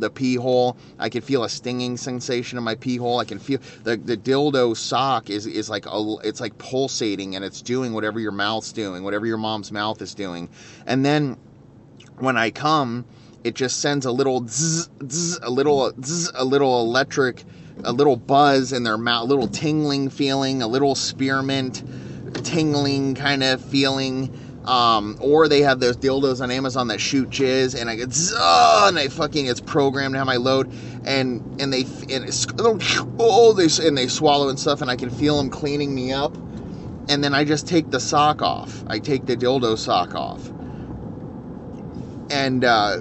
the 0.00 0.10
pee 0.10 0.34
hole. 0.34 0.76
I 0.98 1.08
can 1.08 1.22
feel 1.22 1.44
a 1.44 1.48
stinging 1.48 1.96
sensation 1.96 2.58
in 2.58 2.64
my 2.64 2.74
pee 2.74 2.96
hole. 2.96 3.18
I 3.18 3.24
can 3.24 3.38
feel 3.38 3.60
the 3.84 3.96
the 3.96 4.16
dildo 4.16 4.76
sock 4.76 5.30
is 5.30 5.46
is 5.46 5.70
like 5.70 5.86
a, 5.86 6.16
it's 6.24 6.40
like 6.40 6.58
pulsating, 6.58 7.36
and 7.36 7.44
it's 7.44 7.62
doing 7.62 7.92
whatever 7.92 8.20
your 8.20 8.32
mouth's 8.32 8.72
doing, 8.72 9.04
whatever 9.04 9.26
your 9.26 9.38
mom's 9.38 9.72
mouth 9.72 10.00
is 10.02 10.14
doing, 10.14 10.48
and 10.86 11.04
then 11.04 11.36
when 12.18 12.36
I 12.36 12.50
come 12.50 13.04
it 13.44 13.54
just 13.54 13.80
sends 13.80 14.06
a 14.06 14.12
little 14.12 14.46
zzz, 14.46 14.90
zzz, 15.08 15.38
a 15.42 15.50
little 15.50 15.92
zzz, 16.02 16.30
a 16.34 16.44
little 16.44 16.82
electric 16.82 17.44
a 17.84 17.92
little 17.92 18.16
buzz 18.16 18.72
in 18.72 18.82
their 18.82 18.98
mouth 18.98 19.24
a 19.24 19.26
little 19.26 19.48
tingling 19.48 20.10
feeling 20.10 20.62
a 20.62 20.66
little 20.66 20.94
spearmint 20.94 21.82
tingling 22.34 23.14
kind 23.14 23.42
of 23.42 23.62
feeling 23.62 24.32
um, 24.64 25.16
or 25.20 25.48
they 25.48 25.62
have 25.62 25.80
those 25.80 25.96
dildos 25.96 26.40
on 26.40 26.50
Amazon 26.50 26.88
that 26.88 27.00
shoot 27.00 27.30
jizz, 27.30 27.80
and 27.80 27.88
I 27.88 27.96
get 27.96 28.08
oh, 28.34 28.86
and 28.88 28.98
I 28.98 29.08
fucking 29.08 29.46
it's 29.46 29.60
programmed 29.60 30.16
how 30.16 30.24
my 30.24 30.36
load, 30.36 30.70
and 31.04 31.40
and 31.60 31.72
they 31.72 31.82
and 31.82 32.24
it's, 32.24 32.46
oh 32.58 33.52
they 33.54 33.86
and 33.86 33.96
they 33.96 34.06
swallow 34.06 34.48
and 34.48 34.58
stuff, 34.60 34.82
and 34.82 34.90
I 34.90 34.96
can 34.96 35.10
feel 35.10 35.38
them 35.38 35.50
cleaning 35.50 35.94
me 35.94 36.12
up, 36.12 36.36
and 37.08 37.24
then 37.24 37.34
I 37.34 37.44
just 37.44 37.66
take 37.66 37.90
the 37.90 38.00
sock 38.00 38.42
off. 38.42 38.84
I 38.86 38.98
take 38.98 39.26
the 39.26 39.36
dildo 39.36 39.78
sock 39.78 40.14
off, 40.14 40.46
and 42.30 42.64
uh, 42.64 43.00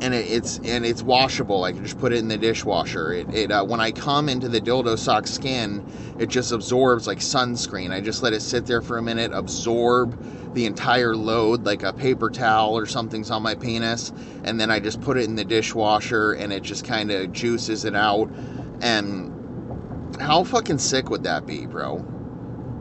and 0.00 0.14
it, 0.14 0.26
it's 0.30 0.58
and 0.58 0.84
it's 0.84 1.02
washable. 1.02 1.64
I 1.64 1.72
can 1.72 1.84
just 1.84 1.98
put 1.98 2.12
it 2.12 2.18
in 2.18 2.28
the 2.28 2.38
dishwasher. 2.38 3.12
It, 3.12 3.34
it 3.34 3.52
uh, 3.52 3.64
when 3.64 3.80
I 3.80 3.90
come 3.92 4.28
into 4.28 4.48
the 4.48 4.60
dildo 4.60 4.98
sock 4.98 5.26
skin, 5.26 5.84
it 6.18 6.28
just 6.28 6.52
absorbs 6.52 7.06
like 7.06 7.18
sunscreen. 7.18 7.90
I 7.90 8.00
just 8.00 8.22
let 8.22 8.32
it 8.32 8.40
sit 8.40 8.66
there 8.66 8.82
for 8.82 8.98
a 8.98 9.02
minute, 9.02 9.32
absorb 9.32 10.54
the 10.54 10.66
entire 10.66 11.14
load 11.14 11.64
like 11.64 11.82
a 11.82 11.92
paper 11.92 12.30
towel 12.30 12.76
or 12.76 12.86
something's 12.86 13.30
on 13.30 13.42
my 13.42 13.54
penis, 13.54 14.12
and 14.44 14.60
then 14.60 14.70
I 14.70 14.80
just 14.80 15.00
put 15.00 15.16
it 15.16 15.24
in 15.24 15.36
the 15.36 15.44
dishwasher, 15.44 16.32
and 16.32 16.52
it 16.52 16.62
just 16.62 16.84
kind 16.84 17.10
of 17.10 17.32
juices 17.32 17.84
it 17.84 17.94
out. 17.94 18.30
And 18.80 20.16
how 20.20 20.44
fucking 20.44 20.78
sick 20.78 21.10
would 21.10 21.22
that 21.24 21.46
be, 21.46 21.66
bro? 21.66 22.04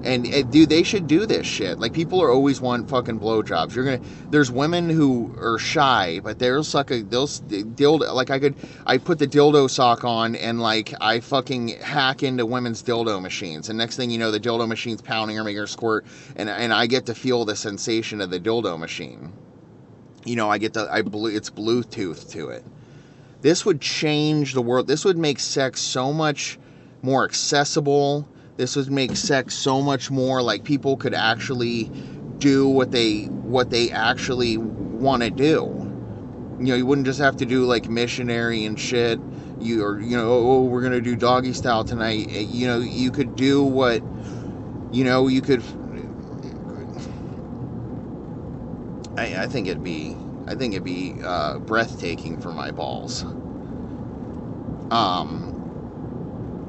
And, 0.04 0.26
and 0.28 0.50
dude, 0.50 0.70
they 0.70 0.84
should 0.84 1.08
do 1.08 1.26
this 1.26 1.46
shit. 1.46 1.78
Like 1.80 1.92
people 1.92 2.22
are 2.22 2.32
always 2.32 2.62
want 2.62 2.90
fucking 2.90 3.20
blowjobs. 3.20 3.76
You're 3.76 3.84
gonna. 3.84 4.00
There's 4.30 4.50
women 4.50 4.90
who 4.90 5.36
are 5.38 5.58
shy, 5.58 6.22
but 6.24 6.40
they'll 6.40 6.64
suck 6.64 6.90
a. 6.92 7.02
They'll 7.02 7.28
dildo. 7.28 8.14
Like 8.14 8.30
I 8.30 8.40
could. 8.40 8.56
I 8.86 8.98
put 8.98 9.20
the 9.20 9.28
dildo 9.28 9.70
sock 9.70 10.06
on 10.06 10.36
and 10.36 10.62
like 10.62 10.94
I 11.02 11.20
fucking 11.20 11.70
hack 11.82 12.24
into 12.24 12.46
women's 12.46 12.82
dildo 12.82 13.22
machines. 13.22 13.68
And 13.68 13.78
next 13.78 13.98
thing 13.98 14.10
you 14.10 14.18
know, 14.18 14.32
the 14.32 14.40
dildo 14.40 14.68
machine's 14.68 15.02
pounding 15.02 15.38
or 15.38 15.44
making 15.44 15.60
her 15.60 15.68
squirt, 15.68 16.06
and 16.38 16.50
and 16.50 16.74
I 16.74 16.88
get 16.88 17.06
to 17.08 17.16
feel 17.16 17.44
the 17.44 17.56
sensation 17.56 18.22
of 18.22 18.30
the 18.30 18.40
dildo 18.40 18.80
machine. 18.80 19.34
You 20.24 20.38
know, 20.38 20.50
I 20.50 20.60
get 20.60 20.74
the. 20.74 20.88
I 20.90 21.02
blue. 21.02 21.36
It's 21.36 21.50
Bluetooth 21.50 22.30
to 22.32 22.50
it. 22.50 22.64
This 23.42 23.66
would 23.66 23.82
change 23.82 24.54
the 24.54 24.62
world. 24.62 24.88
This 24.88 25.04
would 25.04 25.18
make 25.18 25.40
sex 25.40 25.82
so 25.82 26.14
much 26.14 26.58
more 27.02 27.24
accessible 27.26 28.28
this 28.60 28.76
would 28.76 28.92
make 28.92 29.16
sex 29.16 29.56
so 29.56 29.82
much 29.82 30.12
more 30.12 30.42
like 30.42 30.66
people 30.66 30.98
could 30.98 31.14
actually 31.14 31.90
do 32.40 32.68
what 32.68 32.92
they 32.92 33.24
what 33.24 33.70
they 33.70 33.90
actually 33.90 34.58
want 34.58 35.24
to 35.24 35.30
do. 35.30 35.64
You 36.60 36.66
know, 36.66 36.76
you 36.76 36.86
wouldn't 36.86 37.08
just 37.08 37.20
have 37.20 37.38
to 37.38 37.46
do 37.46 37.64
like 37.64 37.88
missionary 37.88 38.66
and 38.66 38.78
shit. 38.78 39.18
You 39.62 39.86
or 39.86 40.02
you 40.02 40.18
know, 40.18 40.30
oh, 40.30 40.64
we're 40.64 40.82
gonna 40.82 41.00
do 41.00 41.16
doggy 41.16 41.54
style 41.54 41.86
tonight. 41.86 42.28
Eh, 42.32 42.40
you 42.50 42.68
know, 42.68 42.80
you 42.80 43.12
could 43.12 43.38
do 43.38 43.64
what 43.64 44.04
you 44.92 45.06
know. 45.06 45.30
You 45.30 45.42
could. 45.42 45.64
I, 49.16 49.44
I 49.44 49.48
think 49.48 49.68
it'd 49.68 49.86
be. 49.86 50.18
I 50.48 50.56
think 50.56 50.74
it'd 50.74 50.84
be 50.84 51.16
uh, 51.24 51.60
breathtaking 51.60 52.42
for 52.42 52.52
my 52.52 52.72
balls. 52.72 53.24
Um, 54.92 55.59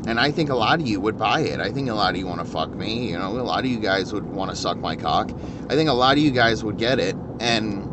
and 0.06 0.18
I 0.18 0.30
think 0.30 0.50
a 0.50 0.54
lot 0.54 0.80
of 0.80 0.86
you 0.86 1.00
would 1.00 1.18
buy 1.18 1.40
it. 1.40 1.60
I 1.60 1.70
think 1.70 1.88
a 1.88 1.94
lot 1.94 2.14
of 2.14 2.16
you 2.16 2.26
want 2.26 2.40
to 2.40 2.46
fuck 2.46 2.70
me. 2.70 3.10
You 3.10 3.18
know, 3.18 3.38
a 3.38 3.42
lot 3.42 3.60
of 3.60 3.66
you 3.66 3.78
guys 3.78 4.12
would 4.12 4.24
want 4.24 4.50
to 4.50 4.56
suck 4.56 4.78
my 4.78 4.96
cock. 4.96 5.30
I 5.68 5.74
think 5.74 5.90
a 5.90 5.94
lot 5.94 6.16
of 6.16 6.22
you 6.22 6.30
guys 6.30 6.64
would 6.64 6.78
get 6.78 6.98
it, 6.98 7.16
and 7.38 7.86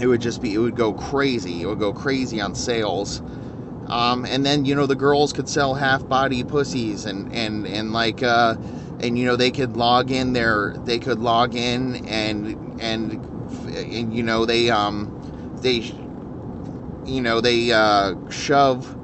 it 0.00 0.06
would 0.06 0.20
just 0.20 0.40
be, 0.40 0.54
it 0.54 0.58
would 0.58 0.76
go 0.76 0.92
crazy. 0.92 1.62
It 1.62 1.66
would 1.66 1.80
go 1.80 1.92
crazy 1.92 2.40
on 2.40 2.54
sales. 2.54 3.20
Um, 3.88 4.26
and 4.26 4.44
then 4.44 4.64
you 4.64 4.74
know 4.74 4.86
the 4.86 4.94
girls 4.94 5.32
could 5.32 5.48
sell 5.48 5.74
half 5.74 6.06
body 6.06 6.44
pussies 6.44 7.06
and 7.06 7.32
and 7.32 7.66
and 7.66 7.92
like 7.92 8.22
uh, 8.22 8.56
and 9.00 9.18
you 9.18 9.24
know 9.24 9.34
they 9.34 9.50
could 9.50 9.76
log 9.76 10.10
in 10.10 10.34
their 10.34 10.74
they 10.84 10.98
could 10.98 11.20
log 11.20 11.54
in 11.54 12.06
and 12.06 12.80
and 12.80 13.12
and 13.74 14.14
you 14.14 14.22
know 14.22 14.44
they 14.44 14.68
um 14.68 15.56
they 15.62 15.90
you 17.06 17.22
know 17.22 17.40
they 17.40 17.72
uh, 17.72 18.14
shove 18.28 18.94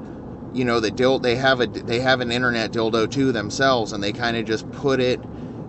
you 0.55 0.63
know 0.63 0.79
the 0.79 0.89
dild 0.89 1.21
they 1.21 1.35
have 1.35 1.59
a 1.59 1.67
they 1.67 1.99
have 1.99 2.21
an 2.21 2.31
internet 2.31 2.71
dildo 2.71 3.11
too 3.11 3.31
themselves 3.31 3.91
and 3.91 4.01
they 4.01 4.13
kind 4.13 4.37
of 4.37 4.45
just 4.45 4.69
put 4.71 4.99
it 4.99 5.19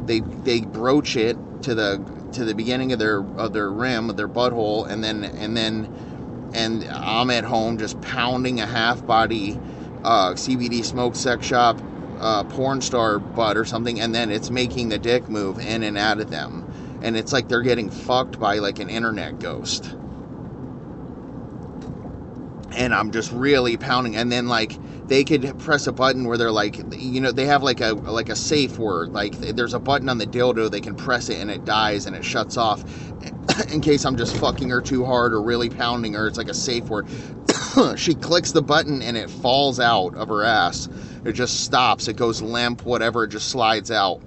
they 0.07 0.20
they 0.20 0.61
broach 0.61 1.16
it 1.16 1.37
to 1.62 1.75
the 1.75 2.03
to 2.33 2.44
the 2.44 2.55
beginning 2.55 2.92
of 2.92 2.99
their 2.99 3.18
of 3.37 3.53
their 3.53 3.70
rim 3.70 4.09
of 4.09 4.16
their 4.16 4.29
butthole 4.29 4.88
and 4.88 5.03
then 5.03 5.25
and 5.25 5.57
then 5.57 5.92
and 6.55 6.85
I'm 6.85 7.31
at 7.31 7.44
home 7.44 7.79
just 7.79 8.01
pounding 8.01 8.61
a 8.61 8.66
half 8.66 9.05
body 9.05 9.59
uh, 10.05 10.33
CBD 10.35 10.85
smoke 10.85 11.16
sex 11.16 11.44
shop 11.44 11.81
uh, 12.20 12.44
porn 12.44 12.81
star 12.81 13.18
butt 13.18 13.57
or 13.57 13.64
something 13.64 14.01
and 14.01 14.14
then 14.14 14.31
it's 14.31 14.51
making 14.51 14.88
the 14.88 14.99
dick 14.99 15.29
move 15.29 15.59
in 15.59 15.83
and 15.83 15.99
out 15.99 16.20
of 16.20 16.31
them. 16.31 16.64
And 17.03 17.16
it's 17.16 17.33
like 17.33 17.49
they're 17.49 17.62
getting 17.62 17.90
fucked 17.90 18.38
by 18.38 18.59
like 18.59 18.79
an 18.79 18.88
internet 18.88 19.40
ghost 19.40 19.95
and 22.76 22.94
I'm 22.94 23.10
just 23.10 23.32
really 23.32 23.76
pounding. 23.76 24.14
And 24.16 24.30
then 24.30 24.46
like 24.46 24.78
they 25.08 25.24
could 25.24 25.58
press 25.58 25.86
a 25.86 25.92
button 25.92 26.24
where 26.24 26.36
they're 26.36 26.52
like, 26.52 26.76
you 26.94 27.20
know, 27.20 27.32
they 27.32 27.46
have 27.46 27.62
like 27.62 27.80
a 27.80 27.94
like 27.94 28.28
a 28.28 28.36
safe 28.36 28.78
word. 28.78 29.12
Like 29.12 29.32
there's 29.38 29.74
a 29.74 29.80
button 29.80 30.08
on 30.08 30.18
the 30.18 30.26
dildo, 30.26 30.70
they 30.70 30.80
can 30.80 30.94
press 30.94 31.28
it 31.28 31.40
and 31.40 31.50
it 31.50 31.64
dies 31.64 32.06
and 32.06 32.14
it 32.14 32.24
shuts 32.24 32.56
off. 32.56 32.84
In 33.72 33.80
case 33.80 34.04
I'm 34.04 34.16
just 34.16 34.36
fucking 34.36 34.68
her 34.68 34.82
too 34.82 35.04
hard 35.04 35.32
or 35.32 35.42
really 35.42 35.70
pounding 35.70 36.12
her, 36.12 36.28
it's 36.28 36.38
like 36.38 36.48
a 36.50 36.54
safe 36.54 36.84
word. 36.84 37.08
she 37.96 38.14
clicks 38.14 38.52
the 38.52 38.62
button 38.62 39.02
and 39.02 39.16
it 39.16 39.30
falls 39.30 39.80
out 39.80 40.14
of 40.14 40.28
her 40.28 40.44
ass. 40.44 40.88
It 41.24 41.32
just 41.32 41.64
stops. 41.64 42.08
It 42.08 42.16
goes 42.16 42.42
limp, 42.42 42.84
whatever. 42.84 43.24
It 43.24 43.28
just 43.28 43.48
slides 43.48 43.90
out. 43.90 44.20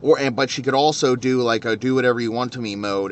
Or 0.00 0.18
and 0.18 0.36
but 0.36 0.50
she 0.50 0.62
could 0.62 0.74
also 0.74 1.16
do 1.16 1.42
like 1.42 1.64
a 1.64 1.76
do 1.76 1.94
whatever 1.94 2.20
you 2.20 2.32
want 2.32 2.52
to 2.52 2.60
me 2.60 2.76
mode 2.76 3.06